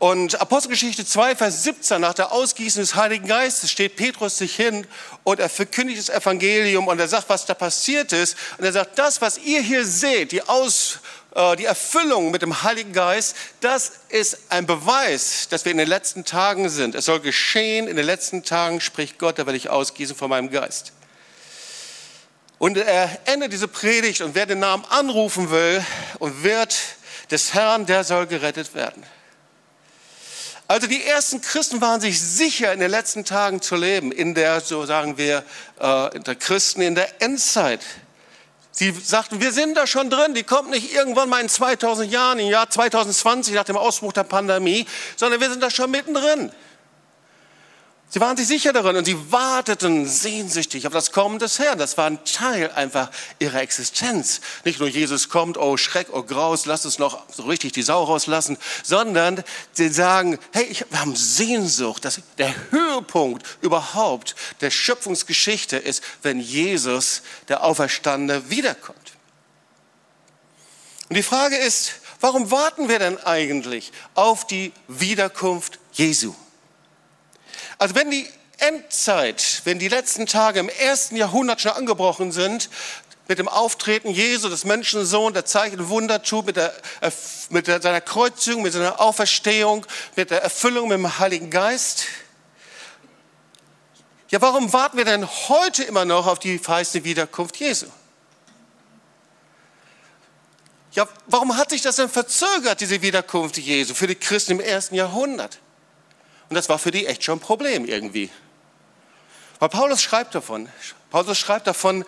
Und 0.03 0.41
Apostelgeschichte 0.41 1.05
2, 1.05 1.37
Vers 1.37 1.63
17, 1.63 2.01
nach 2.01 2.13
der 2.13 2.33
Ausgießung 2.33 2.81
des 2.81 2.95
Heiligen 2.95 3.25
Geistes 3.25 3.71
steht 3.71 3.95
Petrus 3.95 4.37
sich 4.37 4.53
hin 4.53 4.85
und 5.23 5.39
er 5.39 5.47
verkündigt 5.47 5.97
das 5.97 6.09
Evangelium 6.09 6.89
und 6.89 6.99
er 6.99 7.07
sagt, 7.07 7.29
was 7.29 7.45
da 7.45 7.53
passiert 7.53 8.11
ist. 8.11 8.35
Und 8.57 8.65
er 8.65 8.73
sagt, 8.73 8.99
das, 8.99 9.21
was 9.21 9.37
ihr 9.37 9.61
hier 9.61 9.85
seht, 9.85 10.33
die, 10.33 10.41
Aus, 10.41 10.99
äh, 11.35 11.55
die 11.55 11.63
Erfüllung 11.63 12.31
mit 12.31 12.41
dem 12.41 12.63
Heiligen 12.63 12.91
Geist, 12.91 13.33
das 13.61 13.93
ist 14.09 14.39
ein 14.49 14.65
Beweis, 14.65 15.47
dass 15.49 15.63
wir 15.63 15.71
in 15.71 15.77
den 15.77 15.87
letzten 15.87 16.25
Tagen 16.25 16.67
sind. 16.67 16.95
Es 16.95 17.05
soll 17.05 17.21
geschehen, 17.21 17.87
in 17.87 17.95
den 17.95 18.05
letzten 18.05 18.43
Tagen 18.43 18.81
spricht 18.81 19.17
Gott, 19.19 19.39
da 19.39 19.45
werde 19.45 19.55
ich 19.55 19.69
ausgießen 19.69 20.17
von 20.17 20.29
meinem 20.29 20.51
Geist. 20.51 20.91
Und 22.57 22.75
er 22.75 23.09
endet 23.23 23.53
diese 23.53 23.69
Predigt 23.69 24.19
und 24.19 24.35
wer 24.35 24.47
den 24.47 24.59
Namen 24.59 24.83
anrufen 24.89 25.49
will 25.49 25.81
und 26.19 26.43
wird 26.43 26.77
des 27.31 27.53
Herrn, 27.53 27.85
der 27.85 28.03
soll 28.03 28.27
gerettet 28.27 28.75
werden. 28.75 29.01
Also 30.73 30.87
die 30.87 31.03
ersten 31.03 31.39
Christen 31.39 31.81
waren 31.81 32.01
sich 32.01 32.19
sicher, 32.19 32.73
in 32.73 32.79
den 32.79 32.89
letzten 32.89 33.25
Tagen 33.25 33.61
zu 33.61 33.75
leben, 33.75 34.11
in 34.11 34.33
der, 34.33 34.59
so 34.59 34.87
sagen 34.87 35.19
wir, 35.19 35.43
äh, 35.79 36.19
der 36.19 36.33
Christen 36.33 36.81
in 36.81 36.95
der 36.95 37.21
Endzeit. 37.21 37.81
Sie 38.71 38.89
sagten, 38.89 39.39
wir 39.39 39.51
sind 39.51 39.77
da 39.77 39.85
schon 39.85 40.09
drin, 40.09 40.33
die 40.33 40.41
kommt 40.41 40.71
nicht 40.71 40.91
irgendwann 40.91 41.29
mal 41.29 41.41
in 41.41 41.47
2000 41.47 42.11
Jahren, 42.11 42.39
im 42.39 42.49
Jahr 42.49 42.71
2020 42.71 43.53
nach 43.53 43.65
dem 43.65 43.77
Ausbruch 43.77 44.13
der 44.13 44.23
Pandemie, 44.23 44.87
sondern 45.15 45.39
wir 45.41 45.51
sind 45.51 45.61
da 45.61 45.69
schon 45.69 45.91
mittendrin. 45.91 46.51
Sie 48.13 48.21
waren 48.21 48.37
sich 48.37 48.45
sicher 48.45 48.73
darin 48.73 48.95
und 48.95 49.05
sie 49.05 49.31
warteten 49.31 50.07
sehnsüchtig 50.07 50.85
auf 50.85 50.93
das 50.93 51.11
Kommen 51.11 51.39
des 51.39 51.57
Herrn. 51.57 51.79
Das 51.79 51.97
war 51.97 52.05
ein 52.05 52.23
Teil 52.23 52.69
einfach 52.69 53.09
ihrer 53.39 53.59
Existenz. 53.59 54.39
Nicht 54.65 54.79
nur 54.79 54.87
Jesus 54.87 55.29
kommt, 55.29 55.57
oh 55.57 55.77
Schreck, 55.77 56.09
oh 56.11 56.21
Graus, 56.21 56.67
lass 56.67 56.85
uns 56.85 56.99
noch 56.99 57.23
so 57.35 57.41
richtig 57.41 57.71
die 57.71 57.81
Sau 57.81 58.03
rauslassen, 58.03 58.59
sondern 58.83 59.43
sie 59.71 59.89
sagen, 59.89 60.37
hey, 60.51 60.77
wir 60.91 60.99
haben 60.99 61.15
Sehnsucht. 61.15 62.05
dass 62.05 62.21
der 62.37 62.53
Höhepunkt 62.69 63.47
überhaupt 63.61 64.35
der 64.61 64.69
Schöpfungsgeschichte 64.69 65.77
ist, 65.77 66.03
wenn 66.21 66.39
Jesus, 66.39 67.23
der 67.47 67.63
Auferstandene, 67.63 68.47
wiederkommt. 68.51 69.13
Und 71.09 71.15
die 71.15 71.23
Frage 71.23 71.57
ist, 71.57 71.93
warum 72.19 72.51
warten 72.51 72.89
wir 72.89 72.99
denn 72.99 73.17
eigentlich 73.23 73.91
auf 74.13 74.45
die 74.45 74.71
Wiederkunft 74.87 75.79
Jesu? 75.93 76.35
Also 77.77 77.95
wenn 77.95 78.11
die 78.11 78.27
Endzeit, 78.57 79.61
wenn 79.65 79.79
die 79.79 79.87
letzten 79.87 80.25
Tage 80.25 80.59
im 80.59 80.69
ersten 80.69 81.15
Jahrhundert 81.15 81.61
schon 81.61 81.71
angebrochen 81.71 82.31
sind, 82.31 82.69
mit 83.27 83.39
dem 83.39 83.47
Auftreten 83.47 84.09
Jesu, 84.09 84.49
des 84.49 84.65
Menschensohn, 84.65 85.33
der 85.33 85.45
Zeichen 85.45 85.79
und 85.79 85.89
Wunder 85.89 86.21
tut, 86.23 86.45
mit, 86.45 86.57
der, 86.57 86.73
mit 87.49 87.67
der, 87.67 87.81
seiner 87.81 88.01
Kreuzung, 88.01 88.61
mit 88.61 88.73
seiner 88.73 88.99
Auferstehung, 88.99 89.85
mit 90.15 90.29
der 90.29 90.43
Erfüllung 90.43 90.89
mit 90.89 90.97
dem 90.97 91.19
Heiligen 91.19 91.49
Geist. 91.49 92.05
Ja, 94.29 94.41
warum 94.41 94.73
warten 94.73 94.97
wir 94.97 95.05
denn 95.05 95.27
heute 95.47 95.83
immer 95.83 96.05
noch 96.05 96.27
auf 96.27 96.39
die 96.39 96.57
verheißene 96.57 97.03
Wiederkunft 97.03 97.55
Jesu? 97.57 97.85
Ja, 100.93 101.07
warum 101.27 101.55
hat 101.57 101.69
sich 101.71 101.81
das 101.81 101.95
denn 101.95 102.09
verzögert, 102.09 102.81
diese 102.81 103.01
Wiederkunft 103.01 103.57
Jesu 103.57 103.93
für 103.93 104.07
die 104.07 104.15
Christen 104.15 104.53
im 104.53 104.59
ersten 104.59 104.95
Jahrhundert? 104.95 105.59
Und 106.53 106.57
das 106.57 106.69
war 106.69 106.77
für 106.77 106.91
die 106.91 107.07
echt 107.07 107.23
schon 107.23 107.39
ein 107.39 107.41
Problem 107.41 107.83
irgendwie. 107.83 108.29
Weil 109.57 109.69
Paulus 109.69 110.03
schreibt 110.03 110.35
davon, 110.35 110.69
Paulus 111.09 111.39
schreibt 111.39 111.65
davon 111.65 112.05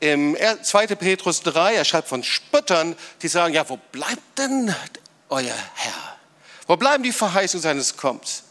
im 0.00 0.34
2. 0.34 0.86
Petrus 0.86 1.42
3, 1.42 1.74
er 1.74 1.84
schreibt 1.84 2.08
von 2.08 2.24
Spöttern, 2.24 2.96
die 3.20 3.28
sagen, 3.28 3.52
ja, 3.52 3.68
wo 3.68 3.76
bleibt 3.76 4.38
denn 4.38 4.74
euer 5.28 5.54
Herr? 5.74 6.16
Wo 6.66 6.76
bleiben 6.78 7.02
die 7.02 7.12
Verheißungen 7.12 7.60
seines 7.60 7.94
Kommens? 7.94 8.44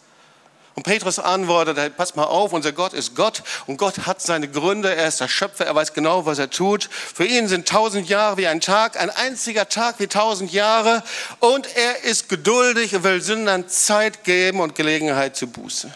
Und 0.73 0.83
Petrus 0.83 1.19
antwortet, 1.19 1.97
passt 1.97 2.15
mal 2.15 2.23
auf, 2.23 2.53
unser 2.53 2.71
Gott 2.71 2.93
ist 2.93 3.13
Gott 3.13 3.43
und 3.67 3.77
Gott 3.77 4.05
hat 4.05 4.21
seine 4.21 4.47
Gründe, 4.47 4.95
er 4.95 5.07
ist 5.07 5.19
der 5.19 5.27
Schöpfer, 5.27 5.65
er 5.65 5.75
weiß 5.75 5.93
genau, 5.93 6.25
was 6.25 6.39
er 6.39 6.49
tut. 6.49 6.89
Für 6.91 7.25
ihn 7.25 7.49
sind 7.49 7.67
tausend 7.67 8.07
Jahre 8.07 8.37
wie 8.37 8.47
ein 8.47 8.61
Tag, 8.61 8.97
ein 8.97 9.09
einziger 9.09 9.67
Tag 9.67 9.95
wie 9.99 10.07
tausend 10.07 10.53
Jahre 10.53 11.03
und 11.39 11.67
er 11.75 12.03
ist 12.05 12.29
geduldig 12.29 12.95
und 12.95 13.03
will 13.03 13.21
Sündern 13.21 13.67
Zeit 13.67 14.23
geben 14.23 14.61
und 14.61 14.75
Gelegenheit 14.75 15.35
zu 15.35 15.47
Buße. 15.47 15.91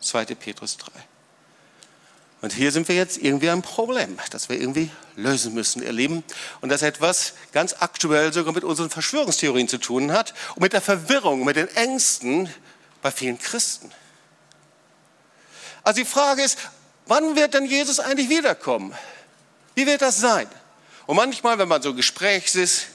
2. 0.00 0.26
Petrus 0.26 0.76
3. 0.76 0.90
Und 2.42 2.52
hier 2.54 2.72
sind 2.72 2.88
wir 2.88 2.94
jetzt 2.94 3.18
irgendwie 3.18 3.50
ein 3.50 3.62
Problem, 3.62 4.16
das 4.30 4.48
wir 4.48 4.58
irgendwie 4.58 4.90
lösen 5.16 5.52
müssen, 5.52 5.82
ihr 5.82 5.92
Lieben. 5.92 6.24
Und 6.60 6.70
das 6.70 6.82
etwas 6.82 7.34
ganz 7.52 7.76
aktuell 7.80 8.32
sogar 8.32 8.54
mit 8.54 8.64
unseren 8.64 8.88
Verschwörungstheorien 8.88 9.68
zu 9.68 9.78
tun 9.78 10.12
hat 10.12 10.32
und 10.54 10.62
mit 10.62 10.72
der 10.72 10.80
Verwirrung, 10.80 11.44
mit 11.44 11.56
den 11.56 11.68
Ängsten 11.76 12.48
bei 13.02 13.10
vielen 13.10 13.38
Christen. 13.38 13.90
Also 15.82 16.00
die 16.00 16.06
Frage 16.06 16.42
ist, 16.42 16.58
wann 17.06 17.36
wird 17.36 17.54
denn 17.54 17.64
Jesus 17.64 18.00
eigentlich 18.00 18.28
wiederkommen? 18.28 18.94
Wie 19.74 19.86
wird 19.86 20.02
das 20.02 20.18
sein? 20.18 20.48
Und 21.06 21.16
manchmal, 21.16 21.58
wenn 21.58 21.68
man 21.68 21.82
so 21.82 21.94
Gesprächs 21.94 22.54
ist, 22.54 22.86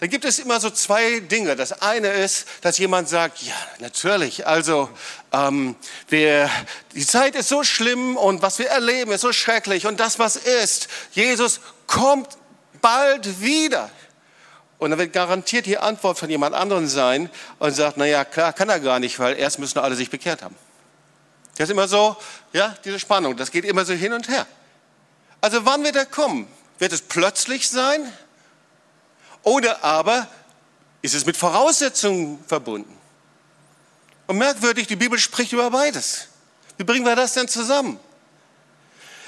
dann 0.00 0.08
gibt 0.08 0.24
es 0.24 0.38
immer 0.38 0.58
so 0.60 0.70
zwei 0.70 1.20
Dinge. 1.20 1.56
Das 1.56 1.82
eine 1.82 2.08
ist, 2.08 2.46
dass 2.62 2.78
jemand 2.78 3.10
sagt, 3.10 3.42
ja, 3.42 3.54
natürlich, 3.80 4.46
also 4.46 4.88
ähm, 5.30 5.76
wir, 6.08 6.50
die 6.94 7.06
Zeit 7.06 7.34
ist 7.34 7.50
so 7.50 7.64
schlimm 7.64 8.16
und 8.16 8.40
was 8.40 8.58
wir 8.58 8.68
erleben 8.68 9.12
ist 9.12 9.20
so 9.20 9.32
schrecklich 9.32 9.86
und 9.86 10.00
das, 10.00 10.18
was 10.18 10.36
ist, 10.36 10.88
Jesus 11.12 11.60
kommt 11.86 12.28
bald 12.80 13.42
wieder. 13.42 13.90
Und 14.78 14.88
dann 14.88 14.98
wird 14.98 15.12
garantiert 15.12 15.66
die 15.66 15.76
Antwort 15.76 16.18
von 16.18 16.30
jemand 16.30 16.54
anderem 16.54 16.86
sein 16.88 17.28
und 17.58 17.72
sagt, 17.72 17.98
na 17.98 18.06
ja, 18.06 18.24
klar, 18.24 18.54
kann 18.54 18.70
er 18.70 18.80
gar 18.80 19.00
nicht, 19.00 19.18
weil 19.18 19.36
erst 19.36 19.58
müssen 19.58 19.78
alle 19.80 19.96
sich 19.96 20.08
bekehrt 20.08 20.42
haben. 20.42 20.56
Das 21.60 21.68
ist 21.68 21.72
immer 21.72 21.88
so, 21.88 22.16
ja, 22.54 22.74
diese 22.86 22.98
Spannung, 22.98 23.36
das 23.36 23.50
geht 23.50 23.66
immer 23.66 23.84
so 23.84 23.92
hin 23.92 24.14
und 24.14 24.30
her. 24.30 24.46
Also 25.42 25.66
wann 25.66 25.84
wird 25.84 25.94
er 25.94 26.06
kommen? 26.06 26.48
Wird 26.78 26.90
es 26.90 27.02
plötzlich 27.02 27.68
sein? 27.68 28.10
Oder 29.42 29.84
aber 29.84 30.26
ist 31.02 31.14
es 31.14 31.26
mit 31.26 31.36
Voraussetzungen 31.36 32.42
verbunden? 32.46 32.96
Und 34.26 34.38
merkwürdig, 34.38 34.86
die 34.86 34.96
Bibel 34.96 35.18
spricht 35.18 35.52
über 35.52 35.70
beides. 35.70 36.28
Wie 36.78 36.84
bringen 36.84 37.04
wir 37.04 37.14
das 37.14 37.34
denn 37.34 37.46
zusammen? 37.46 38.00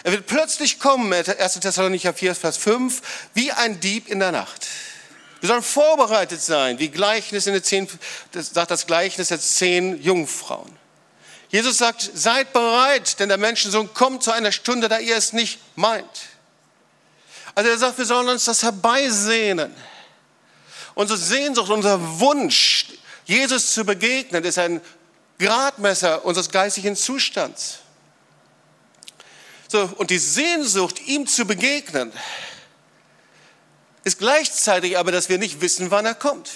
Er 0.02 0.12
wird 0.12 0.26
plötzlich 0.26 0.80
kommen, 0.80 1.12
1. 1.12 1.60
Thessalonicher 1.60 2.14
4, 2.14 2.34
Vers 2.34 2.56
5, 2.56 3.02
wie 3.34 3.52
ein 3.52 3.78
Dieb 3.80 4.08
in 4.08 4.20
der 4.20 4.32
Nacht. 4.32 4.66
Wir 5.40 5.48
sollen 5.48 5.62
vorbereitet 5.62 6.40
sein, 6.40 6.78
wie 6.78 6.88
Gleichnis 6.88 7.46
in 7.46 7.52
der 7.52 7.62
zehn, 7.62 7.86
das 8.30 8.54
sagt 8.54 8.70
das 8.70 8.86
Gleichnis 8.86 9.28
der 9.28 9.38
zehn 9.38 10.02
Jungfrauen. 10.02 10.80
Jesus 11.52 11.76
sagt, 11.76 12.10
seid 12.14 12.54
bereit, 12.54 13.20
denn 13.20 13.28
der 13.28 13.36
Menschensohn 13.36 13.92
kommt 13.92 14.22
zu 14.22 14.30
einer 14.30 14.52
Stunde, 14.52 14.88
da 14.88 14.98
ihr 14.98 15.16
es 15.16 15.34
nicht 15.34 15.60
meint. 15.76 16.06
Also 17.54 17.68
er 17.68 17.76
sagt, 17.76 17.98
wir 17.98 18.06
sollen 18.06 18.30
uns 18.30 18.46
das 18.46 18.62
herbeisehnen. 18.62 19.74
Unsere 20.94 21.18
Sehnsucht, 21.18 21.70
unser 21.70 22.20
Wunsch, 22.20 22.86
Jesus 23.26 23.74
zu 23.74 23.84
begegnen, 23.84 24.42
ist 24.44 24.58
ein 24.58 24.80
Gradmesser 25.38 26.24
unseres 26.24 26.50
geistigen 26.50 26.96
Zustands. 26.96 27.80
So, 29.68 29.90
und 29.96 30.08
die 30.08 30.18
Sehnsucht, 30.18 31.00
ihm 31.06 31.26
zu 31.26 31.44
begegnen, 31.44 32.12
ist 34.04 34.18
gleichzeitig 34.18 34.96
aber, 34.96 35.12
dass 35.12 35.28
wir 35.28 35.36
nicht 35.36 35.60
wissen, 35.60 35.90
wann 35.90 36.06
er 36.06 36.14
kommt. 36.14 36.48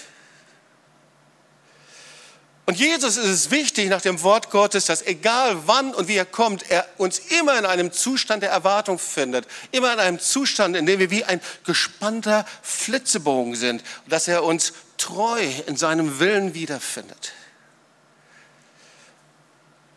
Und 2.67 2.77
Jesus 2.77 3.17
ist 3.17 3.29
es 3.29 3.51
wichtig 3.53 3.89
nach 3.89 4.01
dem 4.01 4.21
Wort 4.25 4.51
Gottes, 4.51 4.87
dass 4.87 5.07
egal 5.07 5.57
wann 5.67 5.95
und 5.95 6.09
wie 6.09 6.17
er 6.17 6.27
kommt, 6.27 6.69
er 6.69 6.85
uns 6.99 7.21
immer 7.21 7.57
in 7.57 7.65
einem 7.65 7.93
Zustand 7.93 8.43
der 8.43 8.51
Erwartung 8.51 8.99
findet. 8.99 9.47
Immer 9.71 9.93
in 9.93 10.01
einem 10.01 10.19
Zustand, 10.19 10.75
in 10.77 10.85
dem 10.85 10.99
wir 10.99 11.13
wie 11.13 11.25
ein 11.25 11.41
gespannter 11.65 12.45
Flitzebogen 12.63 13.55
sind. 13.55 13.85
Dass 14.09 14.27
er 14.27 14.43
uns 14.43 14.73
treu 14.99 15.41
in 15.69 15.77
seinem 15.77 16.19
Willen 16.19 16.55
wiederfindet. 16.55 17.33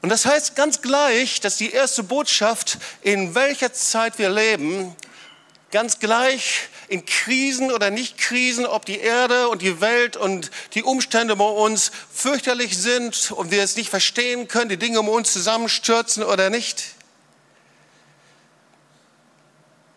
Und 0.03 0.09
das 0.09 0.27
heißt 0.27 0.55
ganz 0.55 0.83
gleich, 0.83 1.41
dass 1.41 1.57
die 1.57 1.71
erste 1.71 2.03
Botschaft, 2.03 2.77
in 3.01 3.33
welcher 3.33 3.73
Zeit 3.73 4.19
wir 4.19 4.29
leben, 4.29 4.95
ganz 5.71 5.97
gleich 5.97 6.69
in 6.89 7.05
Krisen 7.05 7.72
oder 7.72 7.91
Nicht-Krisen, 7.91 8.65
ob 8.65 8.86
die 8.86 9.00
Erde 9.00 9.48
und 9.50 9.62
die 9.62 9.79
Welt 9.79 10.17
und 10.17 10.50
die 10.74 10.84
Umstände 10.84 11.34
um 11.34 11.41
uns 11.41 11.91
fürchterlich 12.12 12.77
sind 12.77 13.31
und 13.31 13.51
wir 13.51 13.63
es 13.63 13.75
nicht 13.75 13.89
verstehen 13.89 14.48
können, 14.48 14.69
die 14.69 14.77
Dinge 14.77 15.00
um 15.00 15.08
uns 15.08 15.31
zusammenstürzen 15.31 16.24
oder 16.24 16.50
nicht. 16.50 16.84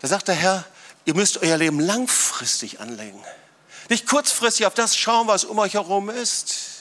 Da 0.00 0.08
sagt 0.08 0.28
der 0.28 0.34
Herr, 0.34 0.64
ihr 1.04 1.14
müsst 1.14 1.42
euer 1.42 1.56
Leben 1.56 1.80
langfristig 1.80 2.80
anlegen. 2.80 3.22
Nicht 3.88 4.06
kurzfristig 4.06 4.66
auf 4.66 4.74
das 4.74 4.96
schauen, 4.96 5.28
was 5.28 5.44
um 5.44 5.58
euch 5.58 5.74
herum 5.74 6.10
ist. 6.10 6.71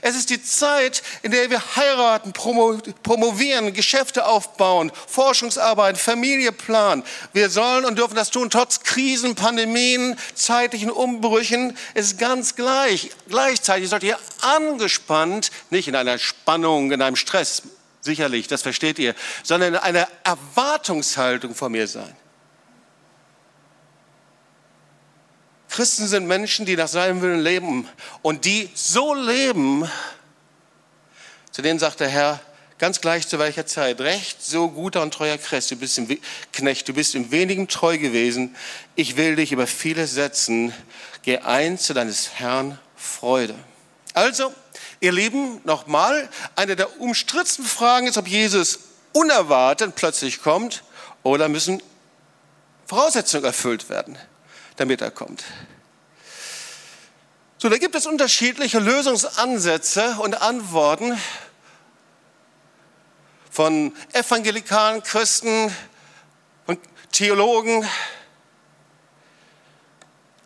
Es 0.00 0.16
ist 0.16 0.30
die 0.30 0.42
Zeit, 0.42 1.02
in 1.22 1.30
der 1.30 1.50
wir 1.50 1.76
heiraten, 1.76 2.32
promovieren, 2.32 3.72
Geschäfte 3.72 4.26
aufbauen, 4.26 4.92
Forschungsarbeit, 5.06 5.98
Familie 5.98 6.52
planen. 6.52 7.04
Wir 7.32 7.50
sollen 7.50 7.84
und 7.84 7.98
dürfen 7.98 8.14
das 8.14 8.30
tun, 8.30 8.50
trotz 8.50 8.80
Krisen, 8.80 9.34
Pandemien, 9.34 10.16
zeitlichen 10.34 10.90
Umbrüchen. 10.90 11.76
Es 11.94 12.06
ist 12.06 12.18
ganz 12.18 12.56
gleich. 12.56 13.10
Gleichzeitig 13.28 13.88
sollt 13.88 14.02
ihr 14.02 14.18
angespannt, 14.40 15.50
nicht 15.70 15.88
in 15.88 15.96
einer 15.96 16.18
Spannung, 16.18 16.92
in 16.92 17.02
einem 17.02 17.16
Stress, 17.16 17.62
sicherlich, 18.00 18.46
das 18.48 18.62
versteht 18.62 18.98
ihr, 18.98 19.14
sondern 19.42 19.74
in 19.74 19.80
einer 19.80 20.08
Erwartungshaltung 20.24 21.54
vor 21.54 21.68
mir 21.68 21.88
sein. 21.88 22.14
Christen 25.74 26.06
sind 26.06 26.28
Menschen, 26.28 26.66
die 26.66 26.76
nach 26.76 26.86
seinem 26.86 27.20
Willen 27.20 27.40
leben 27.40 27.88
und 28.22 28.44
die 28.44 28.70
so 28.74 29.12
leben, 29.12 29.90
zu 31.50 31.62
denen 31.62 31.80
sagt 31.80 31.98
der 31.98 32.08
Herr, 32.08 32.40
ganz 32.78 33.00
gleich 33.00 33.26
zu 33.26 33.40
welcher 33.40 33.66
Zeit, 33.66 34.00
recht 34.00 34.40
so 34.40 34.68
guter 34.68 35.02
und 35.02 35.12
treuer 35.12 35.36
Knecht, 35.36 35.72
du 35.72 35.74
bist 35.74 35.98
im, 35.98 36.06
Knecht, 36.52 36.86
du 36.86 36.94
bist 36.94 37.16
im 37.16 37.32
wenigen 37.32 37.66
treu 37.66 37.98
gewesen, 37.98 38.54
ich 38.94 39.16
will 39.16 39.34
dich 39.34 39.50
über 39.50 39.66
vieles 39.66 40.12
setzen, 40.12 40.72
geh 41.22 41.38
ein 41.38 41.76
zu 41.76 41.92
deines 41.92 42.34
Herrn 42.34 42.78
Freude. 42.94 43.56
Also, 44.12 44.54
ihr 45.00 45.10
Lieben, 45.10 45.60
nochmal, 45.64 46.28
eine 46.54 46.76
der 46.76 47.00
umstrittensten 47.00 47.64
Fragen 47.64 48.06
ist, 48.06 48.16
ob 48.16 48.28
Jesus 48.28 48.78
unerwartet 49.12 49.96
plötzlich 49.96 50.40
kommt 50.40 50.84
oder 51.24 51.48
müssen 51.48 51.82
Voraussetzungen 52.86 53.46
erfüllt 53.46 53.88
werden 53.88 54.16
damit 54.76 55.00
er 55.00 55.10
kommt. 55.10 55.44
So, 57.58 57.68
da 57.68 57.78
gibt 57.78 57.94
es 57.94 58.06
unterschiedliche 58.06 58.78
Lösungsansätze 58.78 60.16
und 60.18 60.42
Antworten 60.42 61.18
von 63.50 63.96
evangelikalen 64.12 65.02
Christen 65.02 65.74
und 66.66 66.78
Theologen. 67.12 67.88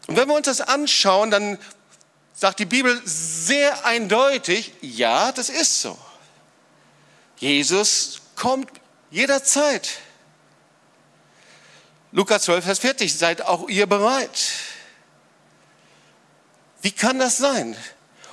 Und 0.07 0.17
wenn 0.17 0.29
wir 0.29 0.35
uns 0.35 0.47
das 0.47 0.61
anschauen, 0.61 1.31
dann 1.31 1.59
sagt 2.35 2.61
die 2.61 2.67
Bibel 2.67 3.01
sehr 3.05 3.85
eindeutig, 3.85 4.73
ja, 4.81 5.33
das 5.33 5.49
ist 5.49 5.81
so. 5.83 5.99
Jesus 7.39 8.21
kommt 8.37 8.71
jederzeit. 9.11 9.99
Lukas 12.13 12.45
12, 12.45 12.65
Vers 12.65 12.79
40, 12.79 13.17
seid 13.17 13.43
auch 13.43 13.69
ihr 13.69 13.87
bereit. 13.87 14.41
Wie 16.81 16.93
kann 16.93 17.19
das 17.19 17.39
sein? 17.39 17.77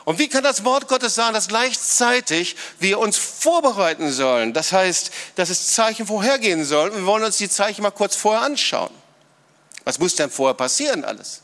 Und 0.05 0.19
wie 0.19 0.29
kann 0.29 0.43
das 0.43 0.63
Wort 0.63 0.87
Gottes 0.87 1.15
sagen, 1.15 1.33
dass 1.33 1.47
gleichzeitig 1.47 2.55
wir 2.79 2.99
uns 2.99 3.17
vorbereiten 3.17 4.11
sollen? 4.11 4.53
Das 4.53 4.71
heißt, 4.71 5.11
dass 5.35 5.49
es 5.49 5.73
Zeichen 5.73 6.05
vorhergehen 6.05 6.63
sollen. 6.63 6.93
Wir 6.93 7.05
wollen 7.05 7.23
uns 7.23 7.37
die 7.37 7.49
Zeichen 7.49 7.81
mal 7.81 7.91
kurz 7.91 8.15
vorher 8.15 8.43
anschauen. 8.43 8.91
Was 9.83 9.97
muss 9.97 10.15
denn 10.15 10.29
vorher 10.29 10.53
passieren 10.53 11.03
alles? 11.03 11.41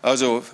Also, 0.00 0.44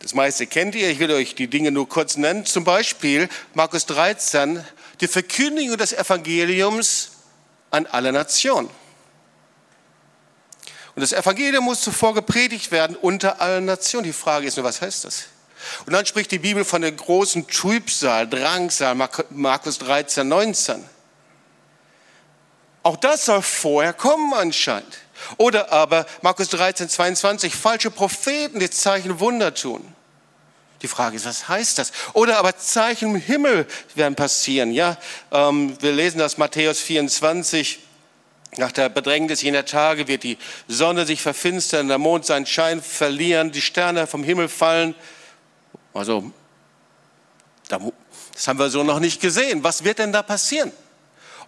das 0.00 0.14
meiste 0.14 0.46
kennt 0.46 0.74
ihr. 0.74 0.88
Ich 0.90 0.98
will 0.98 1.10
euch 1.12 1.34
die 1.34 1.48
Dinge 1.48 1.70
nur 1.72 1.88
kurz 1.88 2.16
nennen. 2.16 2.46
Zum 2.46 2.64
Beispiel 2.64 3.28
Markus 3.52 3.84
13, 3.86 4.64
die 5.00 5.08
Verkündigung 5.08 5.76
des 5.76 5.92
Evangeliums 5.92 7.10
an 7.70 7.86
alle 7.86 8.12
Nationen. 8.12 8.70
Und 10.98 11.02
das 11.02 11.12
Evangelium 11.12 11.62
muss 11.62 11.80
zuvor 11.80 12.12
gepredigt 12.12 12.72
werden 12.72 12.96
unter 12.96 13.40
allen 13.40 13.66
Nationen. 13.66 14.02
Die 14.02 14.12
Frage 14.12 14.48
ist 14.48 14.56
nur, 14.56 14.64
was 14.66 14.82
heißt 14.82 15.04
das? 15.04 15.26
Und 15.86 15.92
dann 15.92 16.04
spricht 16.04 16.32
die 16.32 16.40
Bibel 16.40 16.64
von 16.64 16.82
der 16.82 16.90
großen 16.90 17.46
Trübsal, 17.46 18.28
Drangsal, 18.28 18.96
Markus 19.30 19.78
13, 19.78 20.26
19. 20.26 20.84
Auch 22.82 22.96
das 22.96 23.26
soll 23.26 23.42
vorher 23.42 23.92
kommen 23.92 24.34
anscheinend. 24.34 24.98
Oder 25.36 25.70
aber 25.70 26.04
Markus 26.20 26.48
13, 26.48 26.88
22, 26.88 27.54
falsche 27.54 27.92
Propheten, 27.92 28.58
die 28.58 28.68
Zeichen 28.68 29.20
Wunder 29.20 29.54
tun. 29.54 29.86
Die 30.82 30.88
Frage 30.88 31.14
ist, 31.14 31.26
was 31.26 31.48
heißt 31.48 31.78
das? 31.78 31.92
Oder 32.12 32.38
aber 32.38 32.58
Zeichen 32.58 33.14
im 33.14 33.20
Himmel 33.20 33.68
werden 33.94 34.16
passieren. 34.16 34.72
Ja, 34.72 34.96
ähm, 35.30 35.80
wir 35.80 35.92
lesen 35.92 36.18
das 36.18 36.38
Matthäus 36.38 36.80
24, 36.80 37.78
nach 38.56 38.72
der 38.72 38.88
Bedrängnis 38.88 39.42
jener 39.42 39.64
Tage 39.64 40.08
wird 40.08 40.22
die 40.22 40.38
Sonne 40.66 41.06
sich 41.06 41.20
verfinstern, 41.20 41.88
der 41.88 41.98
Mond 41.98 42.24
seinen 42.24 42.46
Schein 42.46 42.82
verlieren, 42.82 43.52
die 43.52 43.60
Sterne 43.60 44.06
vom 44.06 44.24
Himmel 44.24 44.48
fallen. 44.48 44.94
Also, 45.94 46.32
das 47.68 48.48
haben 48.48 48.58
wir 48.58 48.70
so 48.70 48.82
noch 48.82 49.00
nicht 49.00 49.20
gesehen. 49.20 49.62
Was 49.62 49.84
wird 49.84 49.98
denn 49.98 50.12
da 50.12 50.22
passieren? 50.22 50.72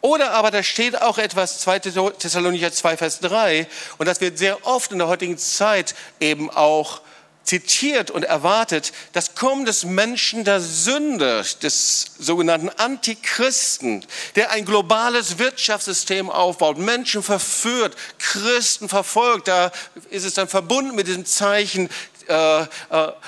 Oder 0.03 0.33
aber 0.33 0.51
da 0.51 0.63
steht 0.63 1.01
auch 1.01 1.19
etwas, 1.19 1.61
2 1.61 1.79
Thessalonicher 1.79 2.73
2, 2.73 2.97
Vers 2.97 3.21
3, 3.21 3.67
und 3.99 4.07
das 4.07 4.21
wird 4.21 4.39
sehr 4.39 4.67
oft 4.67 4.93
in 4.93 4.99
der 4.99 5.09
heutigen 5.09 5.37
Zeit 5.37 5.95
eben 6.21 6.49
auch 6.49 7.03
zitiert 7.51 8.13
und 8.13 8.23
erwartet, 8.23 8.93
das 9.13 9.35
Kommen 9.35 9.65
des 9.65 9.85
Menschen 9.85 10.45
der 10.45 10.61
Sünde, 10.61 11.45
des 11.63 12.13
sogenannten 12.17 12.69
Antichristen, 12.69 14.07
der 14.37 14.53
ein 14.53 14.65
globales 14.65 15.41
Wirtschaftssystem 15.41 16.31
aufbaut, 16.31 16.79
Menschen 16.79 17.25
verführt, 17.25 17.97
Christen 18.19 18.89
verfolgt. 18.89 19.49
Da 19.49 19.73
ist 20.11 20.25
es 20.25 20.35
dann 20.35 20.47
verbunden 20.47 20.95
mit 20.95 21.09
diesem 21.09 21.27
Zeichen 21.27 21.89
äh, 22.29 22.61
äh, 22.63 22.67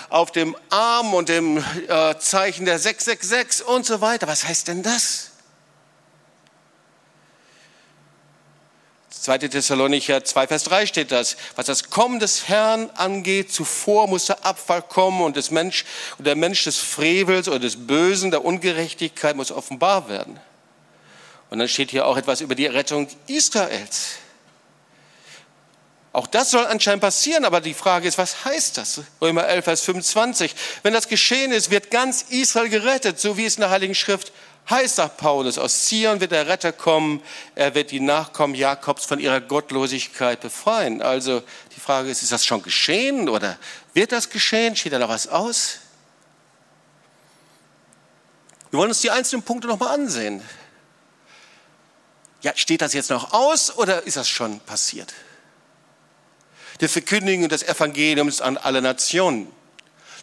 auf 0.09 0.31
dem 0.31 0.57
Arm 0.71 1.15
und 1.15 1.29
dem 1.29 1.59
äh, 1.59 2.17
Zeichen 2.19 2.65
der 2.65 2.79
666 2.79 3.67
und 3.67 3.85
so 3.85 4.01
weiter. 4.01 4.29
Was 4.29 4.47
heißt 4.47 4.69
denn 4.69 4.85
das? 4.85 5.32
2. 9.23 9.39
Thessalonicher 9.39 10.25
2, 10.25 10.49
Vers 10.49 10.65
3 10.65 10.87
steht 10.87 11.13
das. 11.13 11.37
Was 11.55 11.67
das 11.67 11.91
Kommen 11.91 12.19
des 12.19 12.49
Herrn 12.49 12.91
angeht, 12.97 13.53
zuvor 13.53 14.09
muss 14.09 14.27
der 14.27 14.45
Abfall 14.45 14.83
kommen 14.83 15.21
und, 15.21 15.37
das 15.37 15.53
Mensch, 15.53 15.85
und 16.19 16.27
der 16.27 16.35
Mensch 16.35 16.65
des 16.65 16.79
Frevels 16.79 17.47
oder 17.47 17.61
des 17.61 17.87
Bösen, 17.87 18.33
der 18.33 18.45
Ungerechtigkeit 18.45 19.37
muss 19.37 19.53
offenbar 19.53 20.09
werden. 20.09 20.41
Und 21.51 21.61
dann 21.61 21.69
steht 21.69 21.93
hier 21.93 22.07
auch 22.07 22.17
etwas 22.17 22.41
über 22.41 22.57
die 22.57 22.67
Rettung 22.67 23.07
Israels. 23.29 24.17
Auch 26.13 26.27
das 26.27 26.51
soll 26.51 26.67
anscheinend 26.67 27.03
passieren, 27.03 27.45
aber 27.45 27.61
die 27.61 27.75
Frage 27.75 28.09
ist, 28.09 28.19
was 28.19 28.45
heißt 28.45 28.77
das? 28.77 29.03
Römer 29.21 29.47
11, 29.47 29.65
Vers 29.65 29.81
25. 29.83 30.53
Wenn 30.83 30.93
das 30.93 31.07
geschehen 31.07 31.53
ist, 31.53 31.71
wird 31.71 31.93
ganz 31.93 32.23
Israel 32.29 32.69
gerettet, 32.69 33.21
so 33.21 33.37
wie 33.37 33.47
es 33.47 33.55
in 33.55 33.61
der 33.61 33.71
Heiligen 33.71 33.95
Schrift 33.95 34.29
heißt, 34.29 34.52
sagt 34.67 35.19
Paulus, 35.19 35.59
aus 35.59 35.87
Zion 35.87 36.21
wird 36.21 36.33
der 36.33 36.47
Retter 36.47 36.73
kommen, 36.73 37.23
er 37.55 37.75
wird 37.75 37.91
die 37.91 38.01
Nachkommen 38.01 38.55
Jakobs 38.55 39.05
von 39.05 39.19
ihrer 39.19 39.41
Gottlosigkeit 39.41 40.41
befreien. 40.41 41.03
Also 41.03 41.43
die 41.77 41.81
Frage 41.81 42.11
ist, 42.11 42.23
ist 42.23 42.33
das 42.33 42.47
schon 42.47 42.63
geschehen 42.63 43.29
oder 43.29 43.59
wird 43.93 44.13
das 44.13 44.31
geschehen? 44.31 44.77
Steht 44.77 44.93
da 44.93 44.99
noch 44.99 45.09
was 45.09 45.29
aus? 45.29 45.79
Wir 48.71 48.79
wollen 48.79 48.89
uns 48.89 49.03
die 49.03 49.11
einzelnen 49.11 49.43
Punkte 49.43 49.69
nochmal 49.69 49.95
ansehen. 49.95 50.43
Ja, 52.41 52.53
steht 52.57 52.81
das 52.81 52.95
jetzt 52.95 53.11
noch 53.11 53.33
aus 53.33 53.77
oder 53.77 54.03
ist 54.05 54.17
das 54.17 54.29
schon 54.29 54.61
passiert? 54.61 55.13
Die 56.81 56.89
Verkündigung 56.89 57.49
des 57.49 57.63
Evangeliums 57.63 58.41
an 58.41 58.57
alle 58.57 58.81
Nationen. 58.81 59.53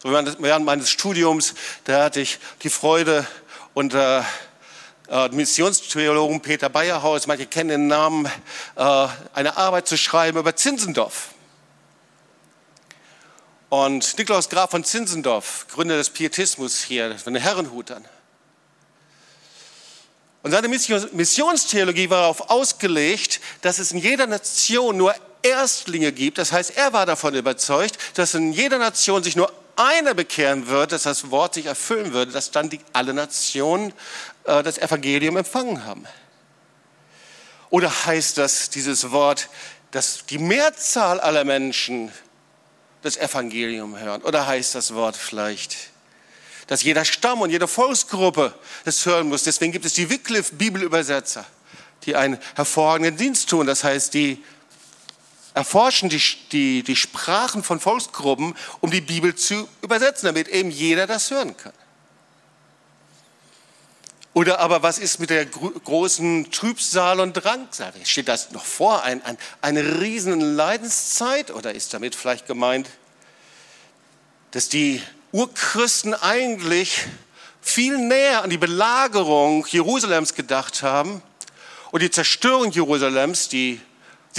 So 0.02 0.12
während 0.12 0.66
meines 0.66 0.90
Studiums, 0.90 1.54
da 1.84 2.06
hatte 2.06 2.22
ich 2.22 2.40
die 2.64 2.70
Freude, 2.70 3.28
unter 3.74 4.26
äh, 5.10 5.30
Missionstheologen 5.30 6.42
Peter 6.42 6.70
Bayerhaus, 6.70 7.28
manche 7.28 7.46
kennen 7.46 7.70
den 7.70 7.88
Namen, 7.88 8.26
äh, 8.76 9.08
eine 9.34 9.58
Arbeit 9.58 9.88
zu 9.88 9.98
schreiben 9.98 10.38
über 10.38 10.56
Zinsendorf. 10.56 11.30
Und 13.70 14.18
Niklaus 14.18 14.50
Graf 14.50 14.72
von 14.72 14.84
Zinsendorf, 14.84 15.68
Gründer 15.72 15.98
des 15.98 16.10
Pietismus 16.10 16.84
hier, 16.84 17.18
von 17.18 17.34
den 17.34 17.44
Herrenhutern. 17.44 18.04
Und 20.42 20.52
seine 20.52 20.70
Missionstheologie 20.70 22.10
war 22.10 22.22
darauf 22.22 22.50
ausgelegt, 22.50 23.42
dass 23.62 23.78
es 23.78 23.92
in 23.92 23.98
jeder 23.98 24.26
Nation 24.26 24.96
nur 24.96 25.14
Erstlinge 25.42 26.12
gibt. 26.12 26.38
Das 26.38 26.52
heißt, 26.52 26.78
er 26.78 26.94
war 26.94 27.06
davon 27.06 27.36
überzeugt, 27.36 27.98
dass 28.16 28.34
in 28.34 28.54
jeder 28.54 28.78
Nation 28.78 29.24
sich 29.24 29.36
nur 29.36 29.52
einer 29.80 30.14
bekehren 30.14 30.68
wird, 30.68 30.92
dass 30.92 31.04
das 31.04 31.32
Wort 31.32 31.54
sich 31.54 31.66
erfüllen 31.66 32.12
würde, 32.14 32.32
dass 32.32 32.52
dann 32.52 32.70
die, 32.70 32.82
alle 32.92 33.14
Nationen 33.14 33.94
äh, 34.44 34.62
das 34.62 34.78
Evangelium 34.78 35.38
empfangen 35.38 35.86
haben. 35.86 36.06
Oder 37.70 37.90
heißt 38.06 38.38
das 38.38 38.70
dieses 38.70 39.12
Wort, 39.12 39.48
dass 39.92 40.26
die 40.26 40.38
Mehrzahl 40.38 41.20
aller 41.20 41.46
Menschen 41.46 42.12
das 43.02 43.16
Evangelium 43.16 43.98
hören. 43.98 44.22
Oder 44.24 44.46
heißt 44.46 44.76
das 44.76 44.94
Wort 44.94 45.16
vielleicht, 45.16 45.78
dass 46.68 46.84
jeder 46.84 47.06
Stamm 47.06 47.42
und 47.42 47.50
jede 47.50 47.68
Volksgruppe 47.68 48.54
das 48.86 49.06
hören 49.06 49.30
muss. 49.30 49.44
Deswegen 49.44 49.72
gibt 49.72 49.86
es 49.86 49.94
die 49.94 50.10
Wycliffe-Bibelübersetzer, 50.10 51.46
die 52.06 52.16
einen 52.16 52.38
hervorragenden 52.56 53.18
Dienst 53.18 53.50
tun. 53.50 53.66
Das 53.66 53.84
heißt, 53.84 54.14
die 54.14 54.44
erforschen 55.60 56.08
die, 56.08 56.22
die, 56.54 56.84
die 56.84 56.96
Sprachen 56.96 57.64
von 57.64 57.82
Volksgruppen, 57.82 58.56
um 58.80 58.92
die 58.92 59.02
Bibel 59.02 59.36
zu 59.36 59.68
übersetzen, 59.82 60.28
damit 60.28 60.48
eben 60.48 60.72
jeder 60.72 61.06
das 61.06 61.32
hören 61.32 61.58
kann. 61.58 61.74
Oder 64.34 64.62
aber 64.62 64.84
was 64.84 65.00
ist 65.00 65.20
mit 65.20 65.32
der 65.32 65.46
großen 65.46 66.50
Trübsal 66.50 67.20
und 67.20 67.34
Drangsal? 67.34 67.92
Steht 68.06 68.30
das 68.30 68.52
noch 68.52 68.64
vor, 68.64 69.04
ein, 69.04 69.22
ein, 69.26 69.38
eine 69.60 70.00
riesen 70.00 70.40
Leidenszeit? 70.40 71.52
Oder 71.52 71.74
ist 71.76 71.94
damit 71.94 72.16
vielleicht 72.16 72.48
gemeint, 72.48 72.90
dass 74.52 74.70
die 74.70 75.04
Urchristen 75.34 76.14
eigentlich 76.14 77.06
viel 77.60 77.98
näher 77.98 78.44
an 78.44 78.50
die 78.50 78.58
Belagerung 78.58 79.68
Jerusalems 79.68 80.36
gedacht 80.36 80.84
haben 80.84 81.22
und 81.92 82.02
die 82.02 82.12
Zerstörung 82.12 82.72
Jerusalems, 82.72 83.50
die 83.50 83.82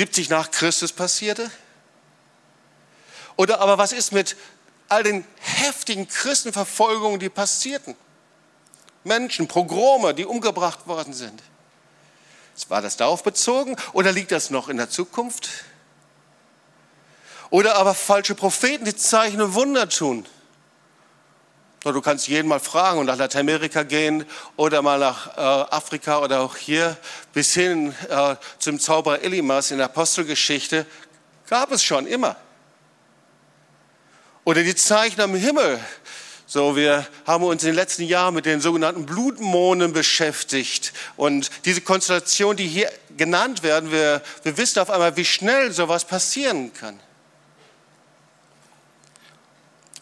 70 0.01 0.31
nach 0.31 0.51
Christus 0.51 0.93
passierte? 0.93 1.51
Oder 3.37 3.61
aber 3.61 3.77
was 3.77 3.93
ist 3.93 4.13
mit 4.13 4.35
all 4.89 5.03
den 5.03 5.27
heftigen 5.37 6.09
Christenverfolgungen, 6.09 7.21
die 7.21 7.29
passierten? 7.29 7.95
Menschen, 9.05 9.47
Pogrome, 9.47 10.15
die 10.15 10.25
umgebracht 10.25 10.87
worden 10.87 11.13
sind. 11.13 11.43
War 12.69 12.81
das 12.81 12.97
darauf 12.97 13.23
bezogen 13.23 13.77
oder 13.93 14.11
liegt 14.11 14.33
das 14.33 14.49
noch 14.49 14.71
in 14.71 14.79
der 14.79 14.89
Zukunft? 14.89 15.51
Oder 17.51 17.77
aber 17.77 17.93
falsche 17.93 18.35
Propheten, 18.35 18.87
die 18.87 18.97
Zeichen 18.97 19.43
und 19.43 19.53
Wunder 19.53 19.87
tun. 19.87 20.25
Du 21.83 22.01
kannst 22.03 22.29
jeden 22.29 22.47
mal 22.47 22.61
fragen 22.61 22.99
und 22.99 23.07
nach 23.07 23.17
Lateinamerika 23.17 23.85
gehen 23.85 24.27
oder 24.57 24.83
mal 24.83 24.99
nach 24.99 25.37
äh, 25.37 25.41
Afrika 25.41 26.19
oder 26.19 26.41
auch 26.41 26.57
hier 26.57 26.97
bis 27.33 27.55
hin 27.55 27.95
äh, 28.11 28.37
zum 28.59 28.79
Zauberer 28.79 29.23
Elimas 29.23 29.71
in 29.71 29.79
der 29.79 29.87
Apostelgeschichte. 29.87 30.85
Gab 31.49 31.73
es 31.73 31.83
schon 31.83 32.07
immer. 32.07 32.37
Oder 34.45 34.63
die 34.63 34.75
Zeichen 34.75 35.21
am 35.23 35.35
Himmel, 35.35 35.81
so, 36.53 36.75
wir 36.75 37.07
haben 37.29 37.45
uns 37.45 37.63
in 37.63 37.69
den 37.69 37.77
letzten 37.77 38.03
Jahren 38.03 38.35
mit 38.35 38.45
den 38.45 38.61
sogenannten 38.61 39.07
Blutmonden 39.07 39.93
beschäftigt. 39.93 40.93
Und 41.17 41.49
diese 41.65 41.81
Konstellation, 41.81 42.57
die 42.57 42.67
hier 42.67 42.91
genannt 43.17 43.63
werden, 43.63 43.93
wir, 43.93 44.21
wir 44.43 44.57
wissen 44.57 44.81
auf 44.81 44.91
einmal, 44.91 45.17
wie 45.17 45.25
schnell 45.25 45.71
sowas 45.71 46.05
passieren 46.05 46.75
kann. 46.75 46.99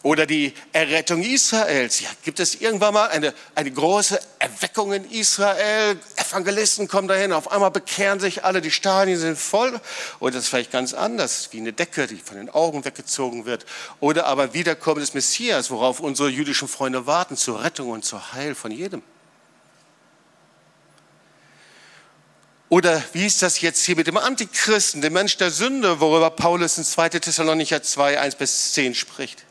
Oder 0.01 0.25
die 0.25 0.53
Errettung 0.71 1.21
Israels. 1.21 1.99
Ja, 1.99 2.07
gibt 2.23 2.39
es 2.39 2.55
irgendwann 2.55 2.93
mal 2.93 3.09
eine, 3.09 3.33
eine 3.53 3.69
große 3.69 4.17
Erweckung 4.39 4.93
in 4.93 5.03
Israel? 5.11 5.97
Evangelisten 6.15 6.87
kommen 6.87 7.09
dahin, 7.09 7.33
auf 7.33 7.51
einmal 7.51 7.69
bekehren 7.69 8.21
sich 8.21 8.45
alle, 8.45 8.61
die 8.61 8.71
Stadien 8.71 9.19
sind 9.19 9.37
voll. 9.37 9.77
Oder 10.21 10.33
das 10.33 10.43
ist 10.43 10.49
vielleicht 10.49 10.71
ganz 10.71 10.93
anders, 10.93 11.49
wie 11.51 11.57
eine 11.57 11.73
Decke, 11.73 12.07
die 12.07 12.15
von 12.15 12.37
den 12.37 12.49
Augen 12.49 12.85
weggezogen 12.85 13.45
wird. 13.45 13.65
Oder 13.99 14.25
aber 14.27 14.53
Wiederkommen 14.53 15.01
des 15.01 15.13
Messias, 15.13 15.69
worauf 15.69 15.99
unsere 15.99 16.29
jüdischen 16.29 16.69
Freunde 16.69 17.05
warten, 17.05 17.35
zur 17.35 17.61
Rettung 17.61 17.89
und 17.89 18.05
zur 18.05 18.31
Heil 18.31 18.55
von 18.55 18.71
jedem. 18.71 19.03
Oder 22.69 23.03
wie 23.11 23.25
ist 23.25 23.41
das 23.41 23.59
jetzt 23.59 23.83
hier 23.83 23.97
mit 23.97 24.07
dem 24.07 24.15
Antichristen, 24.15 25.01
dem 25.01 25.11
Mensch 25.11 25.35
der 25.35 25.51
Sünde, 25.51 25.99
worüber 25.99 26.29
Paulus 26.29 26.77
in 26.77 26.85
2. 26.85 27.09
Thessalonicher 27.09 27.83
2, 27.83 28.17
1 28.17 28.35
bis 28.35 28.73
10 28.73 28.95
spricht? 28.95 29.48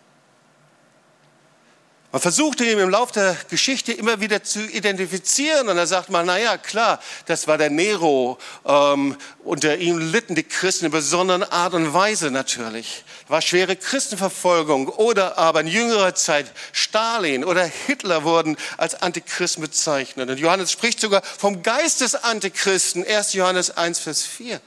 Man 2.10 2.22
versuchte 2.22 2.64
ihn 2.64 2.78
im 2.78 2.88
Laufe 2.88 3.12
der 3.12 3.36
Geschichte 3.50 3.92
immer 3.92 4.18
wieder 4.18 4.42
zu 4.42 4.64
identifizieren 4.64 5.68
und 5.68 5.76
da 5.76 5.86
sagt 5.86 6.08
man, 6.08 6.24
naja, 6.24 6.56
klar, 6.56 7.00
das 7.26 7.46
war 7.46 7.58
der 7.58 7.68
Nero. 7.68 8.38
Ähm, 8.64 9.14
unter 9.44 9.76
ihm 9.76 9.98
litten 9.98 10.34
die 10.34 10.42
Christen 10.42 10.86
in 10.86 10.90
besonderen 10.90 11.42
Art 11.42 11.74
und 11.74 11.92
Weise 11.92 12.30
natürlich. 12.30 13.04
War 13.28 13.42
schwere 13.42 13.76
Christenverfolgung 13.76 14.88
oder 14.88 15.36
aber 15.36 15.60
in 15.60 15.66
jüngerer 15.66 16.14
Zeit 16.14 16.50
Stalin 16.72 17.44
oder 17.44 17.64
Hitler 17.64 18.24
wurden 18.24 18.56
als 18.78 18.94
Antichristen 18.94 19.62
bezeichnet. 19.62 20.30
Und 20.30 20.38
Johannes 20.38 20.72
spricht 20.72 21.00
sogar 21.00 21.22
vom 21.22 21.62
Geist 21.62 22.00
des 22.00 22.14
Antichristen, 22.14 23.04
1. 23.06 23.34
Johannes 23.34 23.76
1, 23.76 23.98
Vers 23.98 24.22
4. 24.22 24.62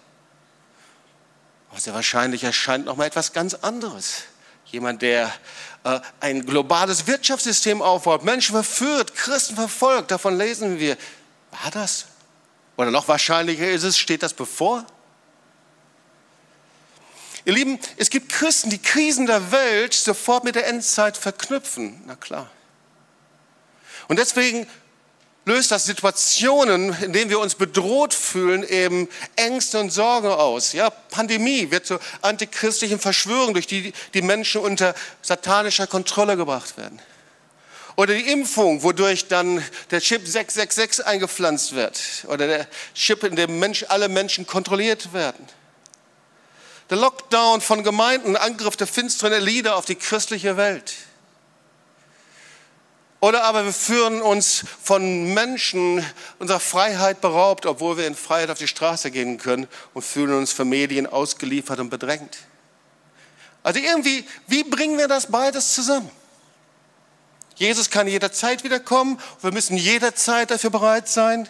Aber 1.72 1.80
sehr 1.80 1.96
wahrscheinlich 1.96 2.44
erscheint 2.44 2.86
noch 2.86 2.98
mal 2.98 3.06
etwas 3.06 3.34
ganz 3.34 3.56
anderes. 3.56 4.26
Jemand, 4.66 5.02
der 5.02 5.34
ein 6.20 6.46
globales 6.46 7.08
Wirtschaftssystem 7.08 7.82
aufbaut, 7.82 8.24
Menschen 8.24 8.54
verführt, 8.54 9.16
Christen 9.16 9.56
verfolgt. 9.56 10.12
Davon 10.12 10.38
lesen 10.38 10.80
wir. 10.80 10.98
War 11.52 11.72
das? 11.72 12.06
Oder 12.78 12.92
noch 12.92 13.08
wahrscheinlicher 13.08 13.70
ist 13.70 13.84
es, 13.84 13.98
steht 13.98 14.24
das 14.24 14.34
bevor? 14.34 14.86
Ihr 17.46 17.54
Lieben, 17.54 17.80
es 17.98 18.10
gibt 18.10 18.30
Christen, 18.30 18.70
die 18.70 18.78
Krisen 18.78 19.26
der 19.26 19.52
Welt 19.52 19.94
sofort 19.94 20.44
mit 20.44 20.56
der 20.56 20.68
Endzeit 20.68 21.18
verknüpfen. 21.18 22.02
Na 22.06 22.16
klar. 22.16 22.50
Und 24.08 24.20
deswegen 24.20 24.68
löst 25.46 25.72
das 25.72 25.86
Situationen, 25.86 26.96
in 27.02 27.14
denen 27.14 27.30
wir 27.30 27.40
uns 27.40 27.56
bedroht 27.56 28.14
fühlen, 28.14 28.64
eben 28.64 29.10
Ängste 29.36 29.80
und 29.80 29.92
Sorgen 29.92 30.28
aus. 30.28 30.74
Ja, 30.74 30.90
Pandemie 30.90 31.72
wird 31.72 31.86
zur 31.86 32.00
antichristlichen 32.22 33.00
Verschwörung, 33.00 33.54
durch 33.54 33.68
die 33.68 33.94
die 34.14 34.22
Menschen 34.22 34.62
unter 34.62 34.94
satanischer 35.22 35.88
Kontrolle 35.88 36.38
gebracht 36.38 36.78
werden. 36.78 37.02
Oder 37.96 38.14
die 38.14 38.32
Impfung, 38.32 38.84
wodurch 38.84 39.28
dann 39.28 39.64
der 39.90 40.00
Chip 40.00 40.26
666 40.26 41.06
eingepflanzt 41.06 41.74
wird. 41.74 42.00
Oder 42.28 42.48
der 42.48 42.68
Chip, 42.96 43.24
in 43.24 43.36
dem 43.36 43.60
Mensch, 43.60 43.86
alle 43.90 44.10
Menschen 44.10 44.48
kontrolliert 44.48 45.14
werden. 45.14 45.46
Der 46.90 46.98
Lockdown 46.98 47.62
von 47.62 47.84
Gemeinden, 47.84 48.36
Angriff 48.36 48.78
der 48.78 48.88
finsteren 48.88 49.34
Elite 49.34 49.76
auf 49.76 49.86
die 49.86 49.96
christliche 49.96 50.58
Welt. 50.58 50.94
Oder 53.22 53.44
aber 53.44 53.66
wir 53.66 53.74
führen 53.74 54.20
uns 54.20 54.66
von 54.82 55.34
Menschen 55.36 56.04
unserer 56.40 56.60
Freiheit 56.60 57.22
beraubt, 57.22 57.68
obwohl 57.68 57.98
wir 57.98 58.08
in 58.08 58.16
Freiheit 58.16 58.50
auf 58.50 58.58
die 58.58 58.68
Straße 58.68 59.12
gehen 59.12 59.38
können 59.38 59.68
und 59.94 60.02
fühlen 60.02 60.34
uns 60.34 60.52
für 60.52 60.66
Medien 60.66 61.06
ausgeliefert 61.06 61.80
und 61.80 61.92
bedrängt. 61.92 62.40
Also 63.62 63.80
irgendwie, 63.80 64.26
wie 64.48 64.64
bringen 64.64 64.98
wir 64.98 65.08
das 65.08 65.28
beides 65.28 65.76
zusammen? 65.76 66.10
Jesus 67.56 67.92
kann 67.92 68.08
jederzeit 68.08 68.64
wiederkommen, 68.64 69.20
wir 69.42 69.52
müssen 69.52 69.78
jederzeit 69.78 70.50
dafür 70.50 70.72
bereit 70.72 71.08
sein. 71.08 71.48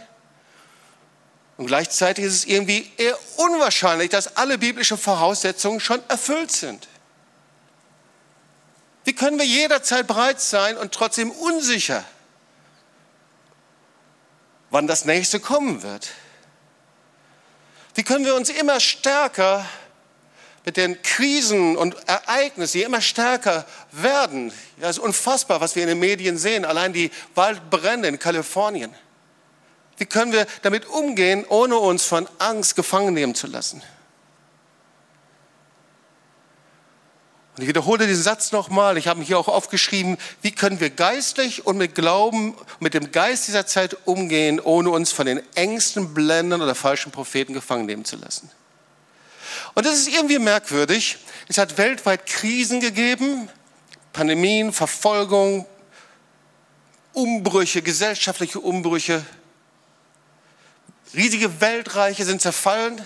Und 1.56 1.68
gleichzeitig 1.68 2.26
ist 2.26 2.34
es 2.34 2.46
irgendwie 2.46 2.92
eher 2.98 3.18
unwahrscheinlich, 3.38 4.10
dass 4.10 4.36
alle 4.36 4.58
biblischen 4.58 4.98
Voraussetzungen 4.98 5.80
schon 5.80 6.02
erfüllt 6.10 6.52
sind. 6.52 6.90
Wie 9.04 9.14
können 9.14 9.40
wir 9.40 9.46
jederzeit 9.46 10.08
bereit 10.08 10.40
sein 10.40 10.78
und 10.78 10.92
trotzdem 10.92 11.32
unsicher, 11.32 12.04
wann 14.70 14.88
das 14.88 15.06
nächste 15.06 15.40
kommen 15.40 15.82
wird? 15.82 16.10
Wie 17.96 18.04
können 18.04 18.26
wir 18.26 18.36
uns 18.36 18.50
immer 18.50 18.80
stärker 18.80 19.66
mit 20.64 20.78
den 20.78 21.02
Krisen 21.02 21.76
und 21.76 21.96
Ereignissen, 22.08 22.78
die 22.78 22.84
immer 22.84 23.02
stärker 23.02 23.66
werden? 23.92 24.54
Ja, 24.80 24.90
es 24.90 24.98
ist 24.98 25.04
unfassbar, 25.04 25.60
was 25.62 25.76
wir 25.76 25.84
in 25.84 25.90
den 25.90 26.00
Medien 26.00 26.38
sehen. 26.38 26.64
Allein 26.64 26.94
die 26.94 27.12
Waldbrände 27.36 28.08
in 28.08 28.20
Kalifornien. 28.20 28.94
Wie 29.98 30.06
können 30.06 30.32
wir 30.32 30.48
damit 30.62 30.86
umgehen, 30.86 31.46
ohne 31.50 31.78
uns 31.78 32.06
von 32.06 32.28
Angst 32.40 32.76
gefangen 32.76 33.14
nehmen 33.14 33.36
zu 33.36 33.48
lassen? 33.48 33.84
Und 37.56 37.64
ich 37.64 37.68
wiederhole 37.68 38.08
diesen 38.08 38.24
Satz 38.24 38.54
nochmal, 38.54 38.98
ich 38.98 39.08
habe 39.08 39.20
mich 39.20 39.28
hier 39.28 39.38
auch 39.38 39.50
aufgeschrieben, 39.50 40.18
wie 40.42 40.52
können 40.52 40.80
wir 40.80 40.90
geistlich 40.90 41.66
und 41.66 41.78
mit 41.78 41.96
Glauben, 41.96 42.56
mit 42.80 42.94
dem 42.94 43.12
Geist 43.12 43.48
dieser 43.48 43.66
Zeit 43.66 43.98
umgehen, 44.06 44.60
ohne 44.60 44.90
uns 44.90 45.12
von 45.12 45.26
den 45.26 45.42
Ängsten, 45.56 46.14
Blenden 46.14 46.62
oder 46.62 46.76
falschen 46.76 47.12
Propheten 47.12 47.54
gefangen 47.54 47.86
nehmen 47.86 48.06
zu 48.06 48.16
lassen. 48.16 48.50
Und 49.74 49.86
das 49.86 49.96
ist 49.98 50.08
irgendwie 50.08 50.40
merkwürdig. 50.40 51.18
Es 51.50 51.58
hat 51.58 51.78
weltweit 51.78 52.26
Krisen 52.26 52.80
gegeben, 52.80 53.50
Pandemien, 54.14 54.72
Verfolgung, 54.72 55.66
Umbrüche, 57.14 57.82
gesellschaftliche 57.82 58.60
Umbrüche. 58.62 59.26
Riesige 61.14 61.60
Weltreiche 61.60 62.24
sind 62.24 62.42
zerfallen. 62.42 63.02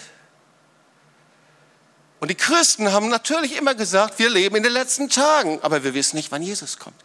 Und 2.20 2.30
die 2.30 2.36
Christen 2.36 2.92
haben 2.92 3.10
natürlich 3.10 3.56
immer 3.56 3.76
gesagt, 3.76 4.20
wir 4.20 4.30
leben 4.30 4.56
in 4.56 4.64
den 4.64 4.72
letzten 4.72 5.10
Tagen, 5.10 5.60
aber 5.62 5.84
wir 5.84 5.94
wissen 5.94 6.16
nicht, 6.16 6.32
wann 6.32 6.42
Jesus 6.42 6.80
kommt. 6.80 6.96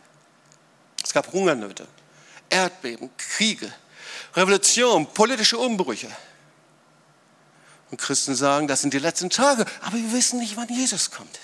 Es 1.02 1.12
gab 1.12 1.32
Hungernöte, 1.32 1.86
Erdbeben, 2.48 3.10
Kriege, 3.16 3.72
Revolution, 4.34 5.06
politische 5.12 5.58
Umbrüche. 5.58 6.08
Und 7.90 8.00
Christen 8.00 8.36
sagen, 8.36 8.68
das 8.68 8.82
sind 8.82 8.94
die 8.94 8.98
letzten 8.98 9.30
Tage, 9.30 9.64
aber 9.80 9.96
wir 9.96 10.12
wissen 10.12 10.38
nicht, 10.38 10.56
wann 10.56 10.68
Jesus 10.68 11.10
kommt. 11.10 11.38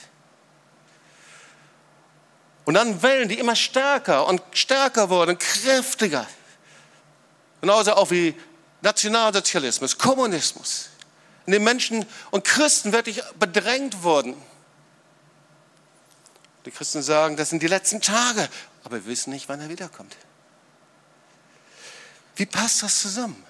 Und 2.65 2.75
dann 2.75 3.03
Wellen, 3.03 3.29
die 3.29 3.39
immer 3.39 3.57
stärker 3.57 4.27
und 4.27 4.43
stärker 4.53 5.09
wurden, 5.09 5.39
kräftiger. 5.39 6.27
Genauso 7.61 7.95
auch 7.95 8.11
wie 8.11 8.35
Nationalsozialismus, 8.83 9.97
Kommunismus. 9.97 10.91
In 11.47 11.53
den 11.53 11.65
Menschen 11.65 12.05
und 12.31 12.45
Christen 12.45 12.93
wirklich 12.93 13.23
bedrängt 13.39 14.03
wurden. 14.03 14.35
Die 16.65 16.71
Christen 16.73 17.03
sagen, 17.03 17.37
das 17.37 17.51
sind 17.51 17.63
die 17.63 17.69
letzten 17.69 18.01
Tage, 18.01 18.49
aber 18.83 18.97
wir 18.97 19.07
wissen 19.07 19.31
nicht, 19.31 19.49
wann 19.49 19.61
er 19.61 19.69
wiederkommt. 19.69 20.17
Wie 22.35 22.47
passt 22.47 22.83
das 22.83 23.01
zusammen? 23.01 23.43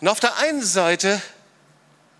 Und 0.00 0.08
auf 0.08 0.20
der 0.20 0.36
einen 0.38 0.64
Seite 0.64 1.20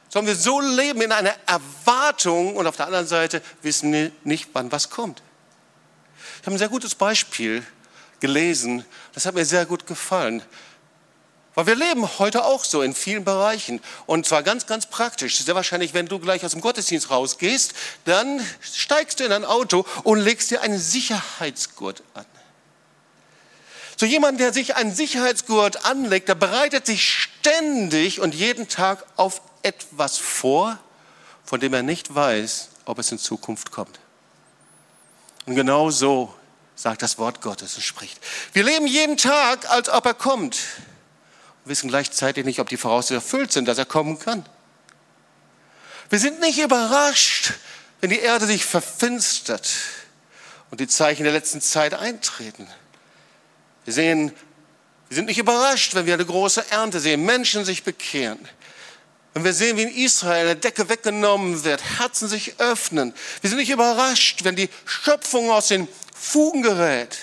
sollen 0.09 0.27
wir 0.27 0.37
so 0.37 0.61
leben 0.61 1.01
in 1.01 1.11
einer 1.11 1.35
Erwartung 1.47 2.55
und 2.57 2.67
auf 2.67 2.77
der 2.77 2.87
anderen 2.87 3.07
Seite 3.07 3.43
wissen 3.63 3.93
wir 3.93 4.13
nicht, 4.25 4.51
wann 4.53 4.71
was 4.71 4.91
kommt. 4.91 5.23
Ich 6.41 6.47
habe 6.47 6.55
ein 6.55 6.59
sehr 6.59 6.69
gutes 6.69 6.95
Beispiel 6.95 7.65
gelesen, 8.21 8.85
das 9.15 9.27
hat 9.27 9.35
mir 9.35 9.45
sehr 9.45 9.67
gut 9.67 9.87
gefallen. 9.87 10.43
Weil 11.55 11.67
wir 11.67 11.75
leben 11.75 12.19
heute 12.19 12.45
auch 12.45 12.65
so 12.65 12.81
in 12.81 12.95
vielen 12.95 13.25
Bereichen. 13.25 13.81
Und 14.07 14.27
zwar 14.27 14.43
ganz, 14.43 14.67
ganz 14.67 14.87
praktisch. 14.87 15.39
Sehr 15.39 15.55
wahrscheinlich, 15.55 15.93
wenn 15.93 16.07
du 16.07 16.19
gleich 16.19 16.45
aus 16.45 16.53
dem 16.53 16.63
Gottesdienst 16.63 17.11
rausgehst, 17.11 17.75
dann 18.05 18.41
steigst 18.61 19.21
du 19.21 19.25
in 19.25 19.33
ein 19.33 19.45
Auto 19.45 19.85
und 20.03 20.19
legst 20.19 20.51
dir 20.51 20.63
einen 20.63 20.79
Sicherheitsgurt 20.79 22.03
an. 22.15 22.25
So 23.97 24.07
jemand, 24.07 24.41
der 24.41 24.53
sich 24.53 24.75
einen 24.77 24.95
Sicherheitsgurt 24.95 25.85
anlegt, 25.85 26.29
der 26.29 26.35
bereitet 26.35 26.87
sich 26.87 27.09
ständig 27.09 28.21
und 28.21 28.35
jeden 28.35 28.69
Tag 28.69 29.05
auf 29.17 29.43
etwas 29.63 30.19
vor, 30.19 30.79
von 31.45 31.61
dem 31.61 31.75
er 31.75 31.83
nicht 31.83 32.15
weiß, 32.15 32.71
ob 32.87 32.99
es 32.99 33.13
in 33.13 33.19
Zukunft 33.19 33.71
kommt. 33.71 34.01
Und 35.45 35.55
genau 35.55 35.91
so 35.91 36.35
sagt 36.75 37.03
das 37.03 37.19
Wort 37.19 37.43
Gottes 37.43 37.77
und 37.77 37.83
spricht. 37.83 38.19
Wir 38.55 38.65
leben 38.65 38.87
jeden 38.87 39.19
Tag, 39.19 39.71
als 39.71 39.89
ob 39.89 40.07
er 40.07 40.15
kommt 40.15 40.57
wissen 41.65 41.89
gleichzeitig 41.89 42.45
nicht, 42.45 42.61
ob 42.61 42.69
die 42.69 42.77
Voraussetzungen 42.77 43.21
erfüllt 43.21 43.53
sind, 43.53 43.67
dass 43.67 43.79
er 43.79 43.85
kommen 43.85 44.19
kann. 44.19 44.45
Wir 46.11 46.19
sind 46.19 46.41
nicht 46.41 46.59
überrascht, 46.59 47.55
wenn 48.01 48.11
die 48.11 48.19
Erde 48.19 48.47
sich 48.47 48.65
verfinstert 48.65 49.71
und 50.71 50.81
die 50.81 50.89
Zeichen 50.89 51.25
der 51.25 51.33
letzten 51.33 51.61
Zeit 51.61 51.95
eintreten. 51.95 52.67
Wir 53.85 53.95
sehen, 53.95 54.33
wir 55.09 55.15
sind 55.15 55.27
nicht 55.27 55.39
überrascht, 55.39 55.95
wenn 55.95 56.07
wir 56.07 56.15
eine 56.15 56.27
große 56.27 56.71
Ernte 56.71 57.01
sehen, 57.01 57.25
Menschen 57.25 57.65
sich 57.65 57.85
bekehren. 57.85 58.39
Wenn 59.35 59.45
wir 59.45 59.55
sehen, 59.55 59.77
wie 59.79 59.83
in 59.83 60.05
Israel 60.05 60.47
eine 60.47 60.57
Decke 60.57 60.89
weggenommen 60.89 61.65
wird, 61.65 61.83
Herzen 61.99 62.29
sich 62.29 62.61
öffnen. 62.61 63.15
Wir 63.41 63.49
sind 63.49 63.59
nicht 63.59 63.71
überrascht, 63.71 64.45
wenn 64.45 64.57
die 64.57 64.69
Schöpfung 64.85 65.51
aus 65.51 65.69
den 65.69 65.89
Fugen 66.15 66.63
gerät. 66.63 67.19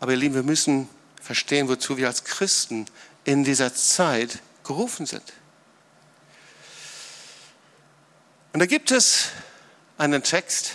Aber 0.00 0.12
ihr 0.12 0.18
Lieben, 0.18 0.34
wir 0.34 0.42
müssen 0.42 0.88
verstehen, 1.26 1.68
wozu 1.68 1.96
wir 1.96 2.06
als 2.06 2.24
Christen 2.24 2.86
in 3.24 3.44
dieser 3.44 3.74
Zeit 3.74 4.38
gerufen 4.64 5.06
sind. 5.06 5.32
Und 8.52 8.60
da 8.60 8.66
gibt 8.66 8.90
es 8.90 9.28
einen 9.98 10.22
Text 10.22 10.72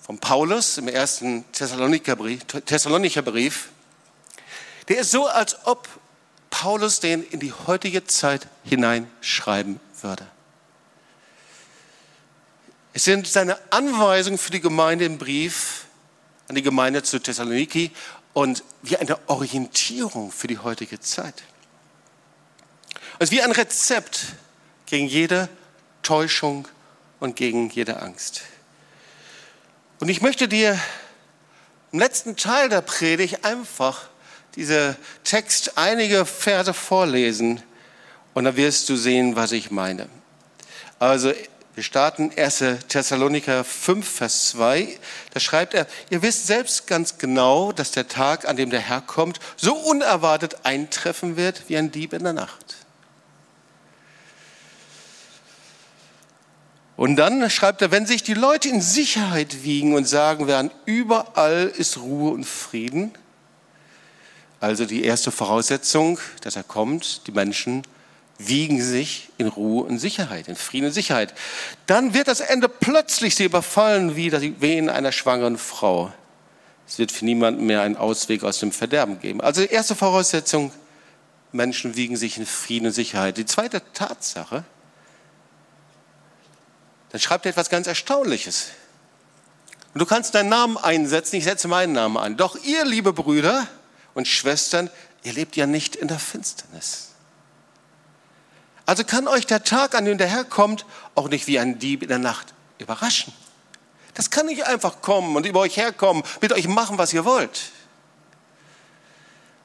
von 0.00 0.18
Paulus 0.18 0.78
im 0.78 0.88
ersten 0.88 1.44
Thessalonicher 1.52 2.16
Brief. 2.16 3.68
Der 4.88 4.98
ist 4.98 5.10
so, 5.12 5.28
als 5.28 5.64
ob 5.66 5.88
Paulus 6.50 7.00
den 7.00 7.22
in 7.22 7.38
die 7.38 7.52
heutige 7.52 8.04
Zeit 8.04 8.48
hineinschreiben 8.64 9.78
würde. 10.00 10.26
Es 12.94 13.04
sind 13.04 13.26
seine 13.26 13.58
Anweisungen 13.70 14.38
für 14.38 14.50
die 14.50 14.60
Gemeinde 14.60 15.04
im 15.04 15.18
Brief 15.18 15.86
an 16.48 16.56
die 16.56 16.62
Gemeinde 16.62 17.02
zu 17.02 17.18
Thessaloniki 17.18 17.92
und 18.32 18.64
wie 18.82 18.96
eine 18.96 19.18
Orientierung 19.28 20.32
für 20.32 20.46
die 20.46 20.58
heutige 20.58 21.00
Zeit. 21.00 21.42
Es 23.18 23.30
ist 23.30 23.32
wie 23.32 23.42
ein 23.42 23.52
Rezept 23.52 24.34
gegen 24.86 25.06
jede 25.06 25.48
Täuschung 26.02 26.66
und 27.20 27.36
gegen 27.36 27.70
jede 27.70 28.00
Angst. 28.00 28.42
Und 30.00 30.08
ich 30.08 30.20
möchte 30.20 30.48
dir 30.48 30.78
im 31.92 31.98
letzten 31.98 32.36
Teil 32.36 32.68
der 32.68 32.80
Predigt 32.80 33.44
einfach 33.44 34.08
diese 34.56 34.96
Text 35.24 35.78
einige 35.78 36.26
Verse 36.26 36.74
vorlesen 36.74 37.62
und 38.34 38.44
dann 38.44 38.56
wirst 38.56 38.88
du 38.88 38.96
sehen, 38.96 39.36
was 39.36 39.52
ich 39.52 39.70
meine. 39.70 40.08
Also 40.98 41.32
wir 41.74 41.82
starten 41.82 42.30
1. 42.36 42.64
Thessaloniker 42.88 43.64
5, 43.64 44.06
Vers 44.06 44.48
2. 44.50 44.98
Da 45.32 45.40
schreibt 45.40 45.72
er, 45.72 45.86
ihr 46.10 46.20
wisst 46.20 46.46
selbst 46.46 46.86
ganz 46.86 47.16
genau, 47.16 47.72
dass 47.72 47.92
der 47.92 48.08
Tag, 48.08 48.46
an 48.46 48.56
dem 48.56 48.68
der 48.68 48.80
Herr 48.80 49.00
kommt, 49.00 49.40
so 49.56 49.74
unerwartet 49.74 50.66
eintreffen 50.66 51.36
wird 51.36 51.62
wie 51.68 51.78
ein 51.78 51.90
Dieb 51.90 52.12
in 52.12 52.24
der 52.24 52.34
Nacht. 52.34 52.76
Und 56.96 57.16
dann 57.16 57.48
schreibt 57.48 57.80
er, 57.80 57.90
wenn 57.90 58.04
sich 58.04 58.22
die 58.22 58.34
Leute 58.34 58.68
in 58.68 58.82
Sicherheit 58.82 59.64
wiegen 59.64 59.94
und 59.94 60.06
sagen 60.06 60.46
werden, 60.46 60.70
überall 60.84 61.72
ist 61.74 61.96
Ruhe 61.96 62.32
und 62.32 62.44
Frieden, 62.44 63.12
also 64.60 64.84
die 64.84 65.04
erste 65.04 65.32
Voraussetzung, 65.32 66.20
dass 66.42 66.54
er 66.54 66.62
kommt, 66.62 67.26
die 67.26 67.32
Menschen 67.32 67.82
wiegen 68.48 68.82
sich 68.82 69.30
in 69.38 69.46
Ruhe 69.46 69.84
und 69.84 69.98
Sicherheit, 69.98 70.48
in 70.48 70.56
Frieden 70.56 70.86
und 70.86 70.92
Sicherheit. 70.92 71.34
Dann 71.86 72.14
wird 72.14 72.28
das 72.28 72.40
Ende 72.40 72.68
plötzlich 72.68 73.34
sie 73.34 73.44
überfallen 73.44 74.16
wie 74.16 74.30
das 74.30 74.42
Wehen 74.42 74.88
einer 74.88 75.12
schwangeren 75.12 75.58
Frau. 75.58 76.12
Es 76.86 76.98
wird 76.98 77.12
für 77.12 77.24
niemanden 77.24 77.64
mehr 77.66 77.82
einen 77.82 77.96
Ausweg 77.96 78.44
aus 78.44 78.58
dem 78.58 78.72
Verderben 78.72 79.20
geben. 79.20 79.40
Also 79.40 79.62
die 79.62 79.68
erste 79.68 79.94
Voraussetzung, 79.94 80.72
Menschen 81.52 81.96
wiegen 81.96 82.16
sich 82.16 82.38
in 82.38 82.46
Frieden 82.46 82.86
und 82.86 82.92
Sicherheit. 82.92 83.36
Die 83.36 83.46
zweite 83.46 83.82
Tatsache, 83.92 84.64
dann 87.10 87.20
schreibt 87.20 87.46
er 87.46 87.50
etwas 87.50 87.68
ganz 87.68 87.86
Erstaunliches. 87.86 88.68
Und 89.94 90.00
du 90.00 90.06
kannst 90.06 90.34
deinen 90.34 90.48
Namen 90.48 90.78
einsetzen, 90.78 91.36
ich 91.36 91.44
setze 91.44 91.68
meinen 91.68 91.92
Namen 91.92 92.16
ein. 92.16 92.36
Doch 92.36 92.56
ihr, 92.64 92.84
liebe 92.84 93.12
Brüder 93.12 93.66
und 94.14 94.26
Schwestern, 94.26 94.90
ihr 95.22 95.34
lebt 95.34 95.56
ja 95.56 95.66
nicht 95.66 95.96
in 95.96 96.08
der 96.08 96.18
Finsternis 96.18 97.11
also 98.86 99.04
kann 99.04 99.28
euch 99.28 99.46
der 99.46 99.64
Tag, 99.64 99.94
an 99.94 100.04
dem 100.04 100.18
der 100.18 100.26
Herr 100.26 100.44
kommt, 100.44 100.84
auch 101.14 101.28
nicht 101.28 101.46
wie 101.46 101.58
ein 101.58 101.78
Dieb 101.78 102.02
in 102.02 102.08
der 102.08 102.18
Nacht 102.18 102.54
überraschen. 102.78 103.32
Das 104.14 104.30
kann 104.30 104.46
nicht 104.46 104.66
einfach 104.66 105.00
kommen 105.00 105.36
und 105.36 105.46
über 105.46 105.60
euch 105.60 105.76
herkommen, 105.76 106.22
mit 106.40 106.52
euch 106.52 106.68
machen, 106.68 106.98
was 106.98 107.12
ihr 107.12 107.24
wollt. 107.24 107.70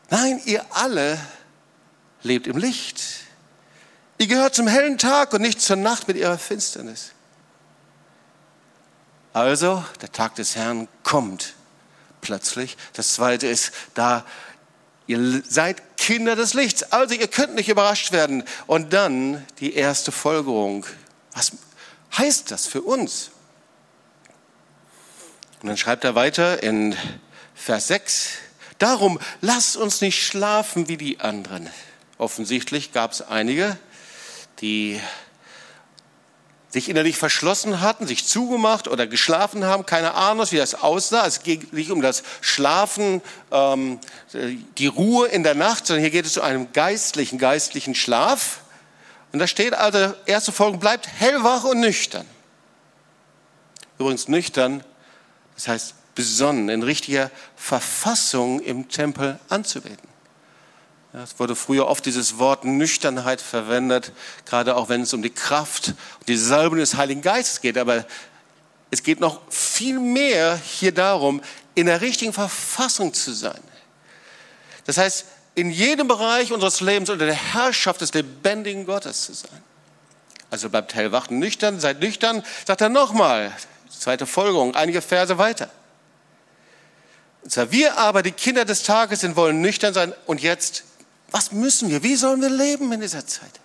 Nein, 0.09 0.41
ihr 0.45 0.65
alle 0.71 1.19
lebt 2.23 2.47
im 2.47 2.57
Licht. 2.57 3.01
Ihr 4.19 4.27
gehört 4.27 4.55
zum 4.55 4.67
hellen 4.67 4.97
Tag 4.97 5.33
und 5.33 5.41
nicht 5.41 5.61
zur 5.61 5.75
Nacht 5.75 6.07
mit 6.07 6.17
ihrer 6.17 6.37
Finsternis. 6.37 7.11
Also, 9.33 9.83
der 10.01 10.11
Tag 10.11 10.35
des 10.35 10.55
Herrn 10.55 10.87
kommt 11.03 11.53
plötzlich. 12.21 12.77
Das 12.93 13.13
zweite 13.13 13.47
ist, 13.47 13.71
da 13.93 14.25
Ihr 15.07 15.41
seid 15.47 15.81
Kinder 15.97 16.35
des 16.35 16.53
Lichts, 16.53 16.83
also 16.91 17.13
ihr 17.15 17.27
könnt 17.27 17.55
nicht 17.55 17.69
überrascht 17.69 18.11
werden. 18.11 18.43
Und 18.65 18.93
dann 18.93 19.45
die 19.59 19.73
erste 19.73 20.11
Folgerung. 20.11 20.85
Was 21.33 21.51
heißt 22.17 22.51
das 22.51 22.67
für 22.67 22.81
uns? 22.81 23.31
Und 25.61 25.69
dann 25.69 25.77
schreibt 25.77 26.03
er 26.03 26.15
weiter 26.15 26.61
in 26.63 26.95
Vers 27.55 27.87
6, 27.87 28.29
darum 28.77 29.19
lasst 29.41 29.75
uns 29.75 30.01
nicht 30.01 30.23
schlafen 30.25 30.87
wie 30.87 30.97
die 30.97 31.19
anderen. 31.19 31.69
Offensichtlich 32.19 32.93
gab 32.93 33.11
es 33.11 33.21
einige, 33.21 33.77
die 34.61 35.01
sich 36.69 36.89
innerlich 36.89 37.17
verschlossen 37.17 37.81
hatten, 37.81 38.07
sich 38.07 38.25
zugemacht 38.27 38.87
oder 38.87 39.07
geschlafen 39.07 39.63
haben, 39.63 39.85
keine 39.85 40.15
Ahnung, 40.15 40.45
wie 40.51 40.57
das 40.57 40.75
aussah. 40.75 41.25
Es 41.25 41.43
geht 41.43 41.71
nicht 41.73 41.91
um 41.91 42.01
das 42.01 42.23
Schlafen, 42.41 43.21
ähm, 43.51 43.99
die 44.77 44.87
Ruhe 44.87 45.27
in 45.27 45.43
der 45.43 45.55
Nacht, 45.55 45.87
sondern 45.87 46.01
hier 46.01 46.11
geht 46.11 46.25
es 46.25 46.37
um 46.37 46.43
einen 46.43 46.73
geistlichen, 46.73 47.37
geistlichen 47.37 47.95
Schlaf. 47.95 48.61
Und 49.31 49.39
da 49.39 49.47
steht 49.47 49.73
also, 49.73 50.13
erste 50.25 50.51
Folge, 50.51 50.77
bleibt 50.77 51.07
hellwach 51.07 51.63
und 51.63 51.79
nüchtern. 51.79 52.25
Übrigens 53.97 54.27
nüchtern, 54.27 54.83
das 55.55 55.67
heißt 55.67 55.93
besonnen, 56.15 56.69
in 56.69 56.83
richtiger 56.83 57.31
Verfassung 57.55 58.59
im 58.59 58.89
Tempel 58.89 59.39
anzubeten. 59.49 60.09
Es 61.23 61.39
wurde 61.39 61.55
früher 61.55 61.87
oft 61.87 62.05
dieses 62.05 62.37
Wort 62.37 62.63
Nüchternheit 62.63 63.41
verwendet, 63.41 64.11
gerade 64.45 64.75
auch 64.75 64.87
wenn 64.89 65.01
es 65.01 65.13
um 65.13 65.23
die 65.23 65.31
Kraft 65.31 65.89
und 66.19 66.27
die 66.27 66.37
Salbung 66.37 66.77
des 66.77 66.95
Heiligen 66.95 67.21
Geistes 67.21 67.61
geht. 67.61 67.77
Aber 67.77 68.05
es 68.91 69.01
geht 69.01 69.19
noch 69.19 69.41
viel 69.49 69.99
mehr 69.99 70.55
hier 70.57 70.93
darum, 70.93 71.41
in 71.73 71.87
der 71.87 72.01
richtigen 72.01 72.33
Verfassung 72.33 73.13
zu 73.13 73.33
sein. 73.33 73.59
Das 74.85 74.97
heißt, 74.97 75.25
in 75.55 75.71
jedem 75.71 76.07
Bereich 76.07 76.51
unseres 76.51 76.81
Lebens 76.81 77.09
unter 77.09 77.25
der 77.25 77.33
Herrschaft 77.33 78.01
des 78.01 78.13
lebendigen 78.13 78.85
Gottes 78.85 79.25
zu 79.25 79.33
sein. 79.33 79.63
Also 80.51 80.69
bleibt 80.69 80.93
hellwach, 80.93 81.29
nüchtern, 81.29 81.79
seid 81.79 81.99
nüchtern, 81.99 82.43
sagt 82.65 82.81
er 82.81 82.89
nochmal, 82.89 83.51
zweite 83.89 84.27
Folgerung, 84.27 84.75
einige 84.75 85.01
Verse 85.01 85.37
weiter. 85.39 85.69
Und 87.43 87.51
zwar, 87.51 87.71
wir 87.71 87.97
aber, 87.97 88.21
die 88.21 88.31
Kinder 88.31 88.65
des 88.65 88.83
Tages 88.83 89.21
sind, 89.21 89.35
wollen 89.35 89.61
nüchtern 89.61 89.93
sein. 89.93 90.13
Und 90.25 90.41
jetzt, 90.41 90.83
was 91.31 91.51
müssen 91.51 91.89
wir? 91.89 92.03
Wie 92.03 92.15
sollen 92.15 92.41
wir 92.41 92.49
leben 92.49 92.91
in 92.91 93.01
dieser 93.01 93.25
Zeit? 93.25 93.59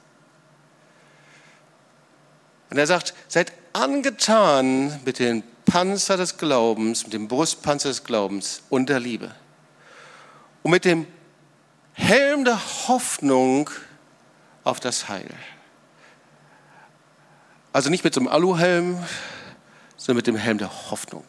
Und 2.70 2.79
er 2.79 2.87
sagt, 2.87 3.14
seid 3.29 3.53
angetan 3.72 5.01
mit 5.05 5.18
dem 5.18 5.42
Panzer 5.64 6.16
des 6.16 6.38
Glaubens, 6.38 7.05
mit 7.05 7.12
dem 7.12 7.29
Brustpanzer 7.29 7.88
des 7.88 8.05
Glaubens 8.05 8.62
und 8.68 8.88
der 8.88 9.01
Liebe. 9.01 9.35
Und 10.62 10.70
mit 10.70 10.85
dem 10.85 11.07
Helm 11.92 12.44
der 12.44 12.59
Hoffnung 12.88 13.70
auf 14.64 14.81
das 14.81 15.09
Heil. 15.09 15.31
Also 17.72 17.90
nicht 17.90 18.05
mit 18.05 18.14
so 18.14 18.20
einem 18.20 18.29
Aluhelm, 18.29 18.98
sondern 19.96 20.16
mit 20.16 20.27
dem 20.27 20.37
Helm 20.37 20.59
der 20.59 20.90
Hoffnung. 20.90 21.25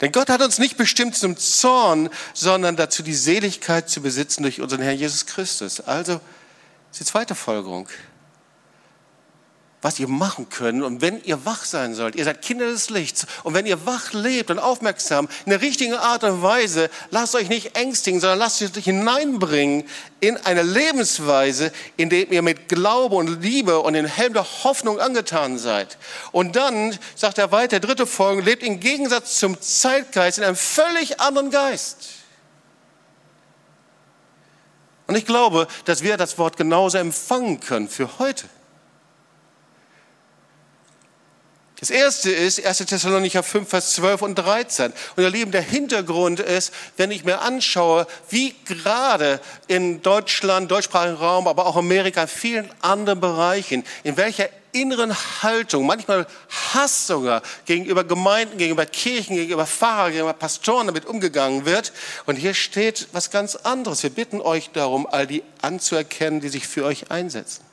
Denn 0.00 0.12
Gott 0.12 0.30
hat 0.30 0.42
uns 0.42 0.58
nicht 0.58 0.76
bestimmt 0.76 1.16
zum 1.16 1.36
Zorn, 1.36 2.08
sondern 2.32 2.76
dazu 2.76 3.02
die 3.02 3.14
Seligkeit 3.14 3.88
zu 3.90 4.00
besitzen 4.00 4.42
durch 4.42 4.60
unseren 4.60 4.80
Herrn 4.80 4.96
Jesus 4.96 5.26
Christus. 5.26 5.80
Also, 5.80 6.20
ist 6.90 7.00
die 7.00 7.04
zweite 7.04 7.34
Folgerung 7.34 7.88
was 9.82 9.98
ihr 9.98 10.08
machen 10.08 10.48
könnt. 10.50 10.82
Und 10.82 11.00
wenn 11.00 11.22
ihr 11.24 11.44
wach 11.46 11.64
sein 11.64 11.94
sollt, 11.94 12.14
ihr 12.14 12.24
seid 12.24 12.42
Kinder 12.42 12.66
des 12.66 12.90
Lichts. 12.90 13.26
Und 13.44 13.54
wenn 13.54 13.64
ihr 13.64 13.86
wach 13.86 14.12
lebt 14.12 14.50
und 14.50 14.58
aufmerksam 14.58 15.28
in 15.46 15.50
der 15.50 15.62
richtigen 15.62 15.94
Art 15.94 16.22
und 16.22 16.42
Weise, 16.42 16.90
lasst 17.10 17.34
euch 17.34 17.48
nicht 17.48 17.76
ängstigen, 17.76 18.20
sondern 18.20 18.38
lasst 18.38 18.60
euch 18.62 18.84
hineinbringen 18.84 19.84
in 20.20 20.36
eine 20.38 20.62
Lebensweise, 20.62 21.72
in 21.96 22.10
der 22.10 22.30
ihr 22.30 22.42
mit 22.42 22.68
Glaube 22.68 23.16
und 23.16 23.42
Liebe 23.42 23.80
und 23.80 23.94
den 23.94 24.04
Helm 24.04 24.34
der 24.34 24.44
Hoffnung 24.64 25.00
angetan 25.00 25.58
seid. 25.58 25.96
Und 26.30 26.56
dann, 26.56 26.96
sagt 27.14 27.38
er 27.38 27.50
weiter, 27.50 27.80
dritte 27.80 28.06
Folge, 28.06 28.42
lebt 28.42 28.62
im 28.62 28.80
Gegensatz 28.80 29.38
zum 29.38 29.58
Zeitgeist 29.60 30.38
in 30.38 30.44
einem 30.44 30.56
völlig 30.56 31.20
anderen 31.20 31.50
Geist. 31.50 32.08
Und 35.06 35.16
ich 35.16 35.24
glaube, 35.24 35.66
dass 35.86 36.02
wir 36.02 36.16
das 36.18 36.38
Wort 36.38 36.56
genauso 36.56 36.98
empfangen 36.98 37.60
können 37.60 37.88
für 37.88 38.18
heute. 38.18 38.46
Das 41.80 41.88
erste 41.88 42.30
ist 42.30 42.64
1. 42.64 42.76
Thessalonicher 42.76 43.42
5, 43.42 43.66
Vers 43.66 43.94
12 43.94 44.20
und 44.20 44.34
13. 44.34 44.92
Und 45.16 45.22
ihr 45.22 45.30
Lieben, 45.30 45.50
der 45.50 45.62
Hintergrund 45.62 46.38
ist, 46.38 46.74
wenn 46.98 47.10
ich 47.10 47.24
mir 47.24 47.40
anschaue, 47.40 48.06
wie 48.28 48.54
gerade 48.66 49.40
in 49.66 50.02
Deutschland, 50.02 50.70
deutschsprachigen 50.70 51.16
Raum, 51.16 51.48
aber 51.48 51.64
auch 51.64 51.76
Amerika, 51.76 52.22
in 52.22 52.28
vielen 52.28 52.70
anderen 52.82 53.20
Bereichen, 53.20 53.84
in 54.02 54.18
welcher 54.18 54.50
inneren 54.72 55.16
Haltung, 55.42 55.86
manchmal 55.86 56.26
Hass 56.74 57.06
sogar 57.06 57.40
gegenüber 57.64 58.04
Gemeinden, 58.04 58.58
gegenüber 58.58 58.84
Kirchen, 58.84 59.36
gegenüber 59.36 59.66
Pfarrern, 59.66 60.12
gegenüber 60.12 60.34
Pastoren 60.34 60.86
damit 60.86 61.06
umgegangen 61.06 61.64
wird. 61.64 61.94
Und 62.26 62.36
hier 62.36 62.52
steht 62.52 63.08
was 63.12 63.30
ganz 63.30 63.56
anderes. 63.56 64.02
Wir 64.02 64.10
bitten 64.10 64.42
euch 64.42 64.70
darum, 64.74 65.06
all 65.06 65.26
die 65.26 65.42
anzuerkennen, 65.62 66.40
die 66.40 66.50
sich 66.50 66.68
für 66.68 66.84
euch 66.84 67.10
einsetzen. 67.10 67.64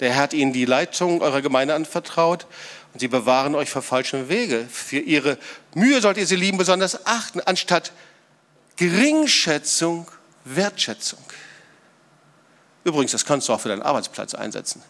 Der 0.00 0.12
Herr 0.12 0.22
hat 0.22 0.32
ihnen 0.32 0.52
die 0.52 0.64
Leitung 0.64 1.20
eurer 1.20 1.42
Gemeinde 1.42 1.74
anvertraut 1.74 2.46
und 2.94 3.00
sie 3.00 3.08
bewahren 3.08 3.56
euch 3.56 3.68
vor 3.68 3.82
falschen 3.82 4.28
Wege. 4.28 4.66
Für 4.70 5.00
ihre 5.00 5.36
Mühe 5.74 6.00
sollt 6.00 6.16
ihr 6.16 6.26
sie 6.26 6.36
lieben, 6.36 6.58
besonders 6.58 7.06
achten, 7.06 7.40
anstatt 7.40 7.92
Geringschätzung, 8.76 10.08
Wertschätzung. 10.44 11.18
Übrigens, 12.84 13.10
das 13.10 13.24
kannst 13.24 13.48
du 13.48 13.52
auch 13.52 13.60
für 13.60 13.68
deinen 13.68 13.82
Arbeitsplatz 13.82 14.34
einsetzen. 14.34 14.80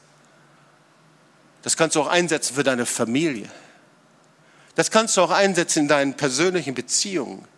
Das 1.63 1.79
kannst 1.79 1.97
du 1.97 2.03
auch 2.03 2.09
einsetzen 2.09 2.55
für 2.55 2.63
deine 2.63 2.85
Familie. 2.85 3.49
Das 4.75 4.91
kannst 4.91 5.17
du 5.17 5.23
auch 5.23 5.31
einsetzen 5.31 5.81
in 5.81 5.89
deinen 5.89 6.15
persönlichen 6.15 6.75
Beziehungen. 6.75 7.49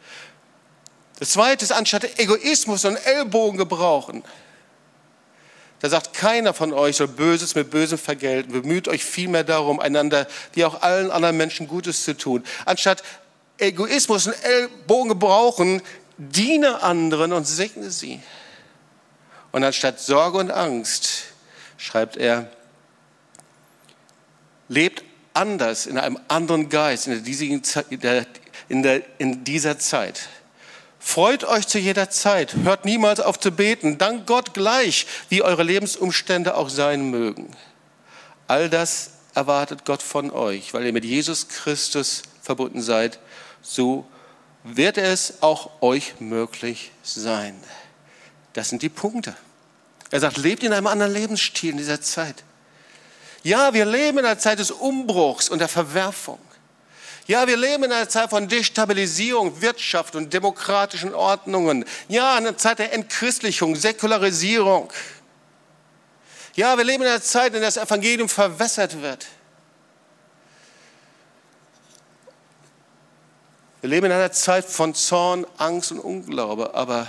Das 1.19 1.31
zweite 1.31 1.65
ist, 1.65 1.73
anstatt 1.73 2.21
Egoismus 2.21 2.85
und 2.85 2.97
Ellbogen 2.97 3.59
gebrauchen, 3.59 4.23
da 5.87 5.91
sagt 5.91 6.15
keiner 6.15 6.53
von 6.53 6.73
euch 6.73 6.97
soll 6.97 7.07
Böses 7.07 7.55
mit 7.55 7.71
Bösem 7.71 7.97
vergelten. 7.97 8.51
Bemüht 8.51 8.89
euch 8.89 9.05
vielmehr 9.05 9.45
darum, 9.45 9.79
einander, 9.79 10.27
wie 10.53 10.65
auch 10.65 10.83
allen 10.83 11.13
anderen 11.13 11.37
Menschen 11.37 11.69
Gutes 11.69 12.03
zu 12.03 12.17
tun. 12.17 12.43
Anstatt 12.65 13.05
Egoismus 13.59 14.27
und 14.27 14.35
Ellbogen 14.43 15.11
gebrauchen, 15.11 15.81
diene 16.19 16.83
anderen 16.83 17.33
und 17.33 17.47
segne 17.47 17.93
sie. 17.93 18.21
Und 19.53 19.63
anstatt 19.63 20.01
Sorge 20.01 20.39
und 20.39 20.51
Angst, 20.51 21.23
schreibt 21.79 22.17
er, 22.17 22.51
lebt 24.69 25.05
anders 25.35 25.87
in 25.87 25.99
einem 25.99 26.19
anderen 26.27 26.69
Geist 26.69 27.07
in, 27.07 27.23
der, 28.01 28.27
in, 28.69 28.83
der, 28.83 29.03
in 29.19 29.45
dieser 29.45 29.79
Zeit. 29.79 30.29
Freut 31.07 31.45
euch 31.45 31.69
zu 31.69 31.79
jeder 31.79 32.11
Zeit, 32.11 32.57
hört 32.65 32.85
niemals 32.85 33.21
auf 33.21 33.39
zu 33.39 33.53
beten, 33.53 33.97
dank 33.97 34.27
Gott 34.27 34.55
gleich, 34.55 35.07
wie 35.29 35.41
eure 35.41 35.63
Lebensumstände 35.63 36.57
auch 36.57 36.69
sein 36.69 37.11
mögen. 37.11 37.57
All 38.49 38.69
das 38.69 39.11
erwartet 39.33 39.85
Gott 39.85 40.03
von 40.03 40.33
euch, 40.33 40.75
weil 40.75 40.85
ihr 40.85 40.93
mit 40.93 41.05
Jesus 41.05 41.47
Christus 41.47 42.23
verbunden 42.43 42.83
seid, 42.83 43.21
so 43.63 44.05
wird 44.65 44.99
es 44.99 45.43
auch 45.43 45.81
euch 45.81 46.19
möglich 46.19 46.91
sein. 47.05 47.55
Das 48.55 48.69
sind 48.69 48.83
die 48.83 48.89
Punkte. 48.89 49.37
Er 50.11 50.19
sagt, 50.19 50.39
lebt 50.39 50.65
in 50.65 50.73
einem 50.73 50.89
anderen 50.89 51.13
Lebensstil 51.13 51.71
in 51.71 51.77
dieser 51.79 52.01
Zeit. 52.01 52.43
Ja, 53.45 53.73
wir 53.73 53.87
leben 53.87 54.19
in 54.19 54.25
einer 54.25 54.41
Zeit 54.41 54.59
des 54.59 54.73
Umbruchs 54.73 55.49
und 55.49 55.61
der 55.61 55.69
Verwerfung. 55.69 56.41
Ja, 57.27 57.47
wir 57.49 57.57
leben 57.57 57.85
in 57.85 57.93
einer 57.93 58.09
Zeit 58.09 58.31
von 58.31 58.47
Destabilisierung, 58.47 59.61
Wirtschaft 59.61 60.15
und 60.15 60.33
demokratischen 60.33 61.13
Ordnungen. 61.13 61.85
Ja, 62.09 62.39
in 62.39 62.47
einer 62.47 62.57
Zeit 62.57 62.79
der 62.79 62.93
Entchristlichung, 62.93 63.75
Säkularisierung. 63.75 64.93
Ja, 66.55 66.77
wir 66.77 66.85
leben 66.85 67.03
in 67.03 67.09
einer 67.09 67.23
Zeit, 67.23 67.49
in 67.49 67.61
der 67.61 67.63
das 67.63 67.77
Evangelium 67.77 68.29
verwässert 68.29 69.03
wird. 69.03 69.27
Wir 73.81 73.91
leben 73.91 74.07
in 74.07 74.13
einer 74.13 74.33
Zeit 74.33 74.65
von 74.65 74.95
Zorn, 74.95 75.47
Angst 75.59 75.93
und 75.93 75.99
Unglaube, 75.99 76.75
aber 76.75 77.09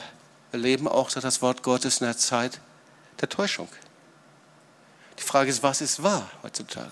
wir 0.52 0.60
leben 0.60 0.88
auch, 0.88 1.10
sagt 1.10 1.26
das 1.26 1.42
Wort 1.42 1.62
Gottes, 1.62 2.02
in 2.02 2.08
einer 2.08 2.18
Zeit 2.18 2.60
der 3.22 3.30
Täuschung. 3.30 3.70
Die 5.18 5.24
Frage 5.24 5.50
ist, 5.50 5.64
was 5.64 5.82
ist 5.82 6.02
wahr 6.04 6.30
heutzutage? 6.44 6.92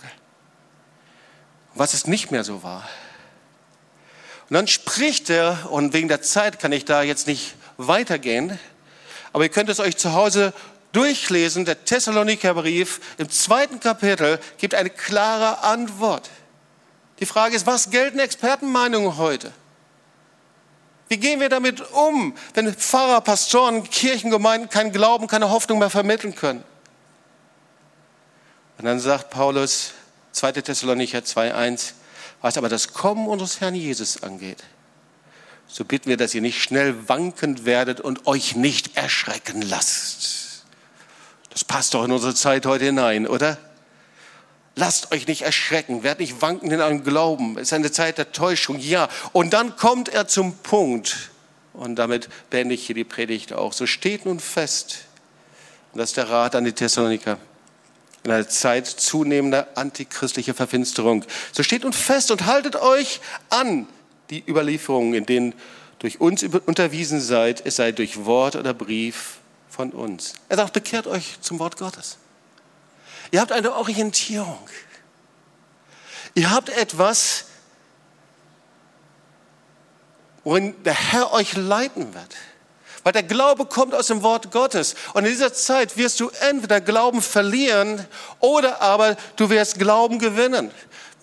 Was 1.74 1.94
ist 1.94 2.08
nicht 2.08 2.32
mehr 2.32 2.44
so 2.44 2.64
wahr? 2.64 2.88
Und 4.50 4.54
dann 4.54 4.68
spricht 4.68 5.30
er, 5.30 5.72
und 5.72 5.94
wegen 5.94 6.08
der 6.08 6.22
Zeit 6.22 6.60
kann 6.60 6.72
ich 6.72 6.86
da 6.86 7.02
jetzt 7.02 7.28
nicht 7.28 7.56
weitergehen, 7.78 8.60
aber 9.34 9.44
ihr 9.44 9.50
könnt 9.50 9.70
es 9.70 9.80
euch 9.80 9.98
zu 9.98 10.14
Hause 10.14 10.54
durchlesen. 10.92 11.66
Der 11.66 11.84
Thessaloniker 11.84 12.54
Brief 12.54 13.02
im 13.18 13.30
zweiten 13.30 13.80
Kapitel 13.80 14.40
gibt 14.58 14.76
eine 14.76 14.90
klare 14.90 15.64
Antwort. 15.64 16.30
Die 17.20 17.26
Frage 17.26 17.56
ist, 17.56 17.66
was 17.66 17.90
gelten 17.90 18.20
Expertenmeinungen 18.20 19.18
heute? 19.18 19.52
Wie 21.08 21.18
gehen 21.18 21.40
wir 21.40 21.50
damit 21.50 21.82
um, 21.92 22.36
wenn 22.54 22.74
Pfarrer, 22.74 23.22
Pastoren, 23.22 23.84
Kirchengemeinden 23.84 24.70
keinen 24.70 24.92
Glauben, 24.92 25.28
keine 25.28 25.50
Hoffnung 25.50 25.80
mehr 25.80 25.90
vermitteln 25.90 26.36
können? 26.36 26.64
Und 28.78 28.86
dann 28.86 29.00
sagt 29.00 29.30
Paulus, 29.30 29.92
2. 30.32 30.54
Thessalonicher 30.54 31.20
2,1, 31.20 31.94
was 32.42 32.58
aber 32.58 32.70
das 32.70 32.94
Kommen 32.94 33.28
unseres 33.28 33.62
Herrn 33.62 33.76
Jesus 33.76 34.24
angeht, 34.24 34.64
so 35.68 35.84
bitten 35.84 36.10
wir, 36.10 36.18
dass 36.18 36.34
ihr 36.36 36.42
nicht 36.42 36.62
schnell 36.62 37.10
wankend 37.10 37.66
werdet 37.66 38.00
und 38.00 38.28
euch 38.28 38.56
nicht 38.56 38.98
erschrecken 38.98 39.62
lasst. 39.62 40.64
Das 41.50 41.64
passt 41.64 41.94
doch 41.94 42.04
in 42.04 42.12
unsere 42.12 42.36
Zeit 42.36 42.66
heute 42.66 42.86
hinein, 42.86 43.28
oder? 43.28 43.58
Lasst 44.76 45.12
euch 45.14 45.26
nicht 45.26 45.42
erschrecken, 45.42 46.04
werdet 46.04 46.20
nicht 46.20 46.42
wanken 46.42 46.70
in 46.70 46.82
eurem 46.82 47.04
Glauben. 47.04 47.58
Es 47.58 47.70
ist 47.70 47.74
eine 47.74 47.92
Zeit 47.92 48.18
der 48.18 48.34
Täuschung, 48.34 48.78
ja. 48.78 49.08
Und 49.32 49.54
dann 49.54 49.78
kommt 49.78 50.10
er 50.10 50.28
zum 50.28 50.58
Punkt, 50.58 51.32
und 51.74 51.96
damit 51.96 52.30
beende 52.50 52.76
ich 52.76 52.86
hier 52.86 52.96
die 52.96 53.06
Predigt 53.06 53.54
auch. 53.54 53.74
So 53.74 53.88
steht 53.88 54.26
nun 54.26 54.40
fest, 54.40 55.06
und 55.94 56.00
das 56.00 56.10
ist 56.10 56.18
der 56.18 56.30
Rat 56.30 56.56
an 56.56 56.66
die 56.66 56.74
Thessaloniker 56.74 57.38
in 58.26 58.32
einer 58.32 58.48
Zeit 58.50 58.88
zunehmender 58.88 59.68
antichristlicher 59.76 60.54
Verfinsterung. 60.54 61.24
So 61.52 61.64
steht 61.64 61.86
und 61.86 61.96
fest 61.96 62.32
und 62.32 62.46
haltet 62.46 62.76
euch 62.76 63.22
an 63.50 63.88
die 64.30 64.44
Überlieferungen, 64.48 65.14
in 65.14 65.26
denen 65.26 65.54
durch 66.00 66.20
uns 66.20 66.44
unterwiesen 66.44 67.22
seid, 67.22 67.66
es 67.66 67.78
sei 67.78 67.92
durch 67.92 68.26
Wort 68.26 68.56
oder 68.56 68.74
Brief 68.74 69.38
von 69.70 69.92
uns. 69.92 70.34
Er 70.50 70.58
sagt, 70.58 70.74
bekehrt 70.74 71.08
euch 71.08 71.40
zum 71.42 71.60
Wort 71.60 71.78
Gottes. 71.78 72.18
Ihr 73.32 73.42
habt 73.42 73.52
eine 73.52 73.74
Orientierung. 73.74 74.68
Ihr 76.34 76.52
habt 76.52 76.70
etwas, 76.70 77.46
worin 80.44 80.82
der 80.84 80.94
Herr 80.94 81.32
euch 81.32 81.56
leiten 81.56 82.14
wird, 82.14 82.36
Weil 83.06 83.14
der 83.14 83.22
Glaube 83.22 83.68
kommt 83.68 83.94
aus 83.94 84.08
dem 84.08 84.24
Wort 84.24 84.50
Gottes. 84.50 84.96
Und 85.14 85.26
in 85.26 85.32
dieser 85.32 85.54
Zeit 85.54 85.96
wirst 85.96 86.20
du 86.20 86.32
entweder 86.50 86.82
Glauben 86.82 87.22
verlieren 87.22 88.04
oder 88.40 88.82
aber 88.82 89.16
du 89.36 89.52
wirst 89.52 89.78
Glauben 89.78 90.18
gewinnen. 90.18 90.72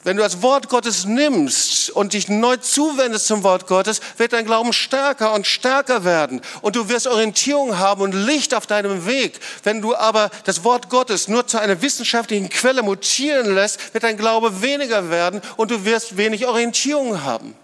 Wenn 0.05 0.17
du 0.17 0.23
das 0.23 0.43
Wort 0.43 0.69
Gottes 0.69 1.07
nimmst 1.07 1.91
und 1.91 2.13
dich 2.13 2.29
neu 2.29 2.57
zuwendest 2.57 3.27
zum 3.27 3.43
Wort 3.43 3.67
Gottes, 3.67 4.01
wird 4.17 4.33
dein 4.33 4.45
Glauben 4.45 4.73
stärker 4.73 5.33
und 5.35 5.45
stärker 5.45 6.05
werden. 6.05 6.41
Und 6.61 6.77
du 6.77 6.89
wirst 6.89 7.09
Orientierung 7.09 7.77
haben 7.77 8.03
und 8.03 8.13
Licht 8.13 8.55
auf 8.55 8.69
deinem 8.69 9.05
Weg. 9.05 9.41
Wenn 9.65 9.83
du 9.83 9.97
aber 9.97 10.31
das 10.45 10.63
Wort 10.63 10.89
Gottes 10.89 11.27
nur 11.27 11.49
zu 11.49 11.59
einer 11.59 11.83
wissenschaftlichen 11.83 12.49
Quelle 12.49 12.85
mutieren 12.85 13.57
lässt, 13.57 13.93
wird 13.93 14.05
dein 14.05 14.17
Glaube 14.17 14.63
weniger 14.63 15.11
werden 15.11 15.43
und 15.57 15.73
du 15.73 15.85
wirst 15.85 16.17
wenig 16.17 16.47
Orientierung 16.47 17.25
haben. 17.25 17.57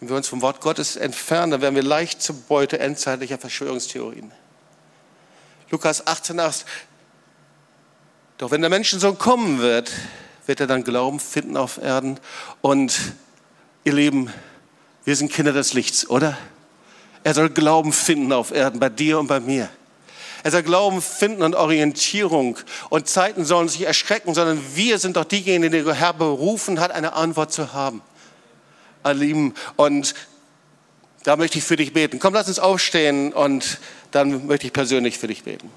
Wenn 0.00 0.08
wir 0.08 0.16
uns 0.16 0.28
vom 0.28 0.42
Wort 0.42 0.60
Gottes 0.60 0.96
entfernen, 0.96 1.50
dann 1.52 1.60
werden 1.60 1.74
wir 1.74 1.82
leicht 1.82 2.22
zur 2.22 2.36
Beute 2.36 2.78
endzeitlicher 2.78 3.38
Verschwörungstheorien. 3.38 4.32
Lukas 5.70 6.06
18, 6.06 6.38
8, 6.40 6.64
doch 8.38 8.52
wenn 8.52 8.60
der 8.60 8.70
Menschensohn 8.70 9.18
kommen 9.18 9.58
wird, 9.58 9.90
wird 10.46 10.60
er 10.60 10.68
dann 10.68 10.84
Glauben 10.84 11.18
finden 11.18 11.56
auf 11.56 11.78
Erden. 11.78 12.20
Und 12.60 12.96
ihr 13.82 13.92
Lieben, 13.92 14.32
wir 15.04 15.16
sind 15.16 15.32
Kinder 15.32 15.52
des 15.52 15.74
Lichts, 15.74 16.08
oder? 16.08 16.38
Er 17.24 17.34
soll 17.34 17.50
Glauben 17.50 17.92
finden 17.92 18.32
auf 18.32 18.52
Erden, 18.52 18.78
bei 18.78 18.88
dir 18.88 19.18
und 19.18 19.26
bei 19.26 19.40
mir. 19.40 19.68
Er 20.44 20.52
soll 20.52 20.62
Glauben 20.62 21.02
finden 21.02 21.42
und 21.42 21.56
Orientierung. 21.56 22.58
Und 22.90 23.08
Zeiten 23.08 23.44
sollen 23.44 23.68
sich 23.68 23.82
erschrecken, 23.82 24.34
sondern 24.34 24.62
wir 24.74 24.98
sind 25.00 25.16
doch 25.16 25.24
diejenigen, 25.24 25.72
die 25.72 25.82
der 25.82 25.94
Herr 25.94 26.12
berufen 26.12 26.78
hat, 26.78 26.92
eine 26.92 27.14
Antwort 27.14 27.52
zu 27.52 27.72
haben. 27.72 28.00
Ihr 29.08 29.14
Lieben, 29.14 29.54
und 29.76 30.14
da 31.24 31.36
möchte 31.36 31.58
ich 31.58 31.64
für 31.64 31.76
dich 31.76 31.92
beten. 31.92 32.18
Komm, 32.18 32.34
lass 32.34 32.48
uns 32.48 32.58
aufstehen 32.58 33.32
und 33.32 33.78
dann 34.10 34.46
möchte 34.46 34.66
ich 34.66 34.72
persönlich 34.72 35.18
für 35.18 35.26
dich 35.26 35.42
beten. 35.42 35.70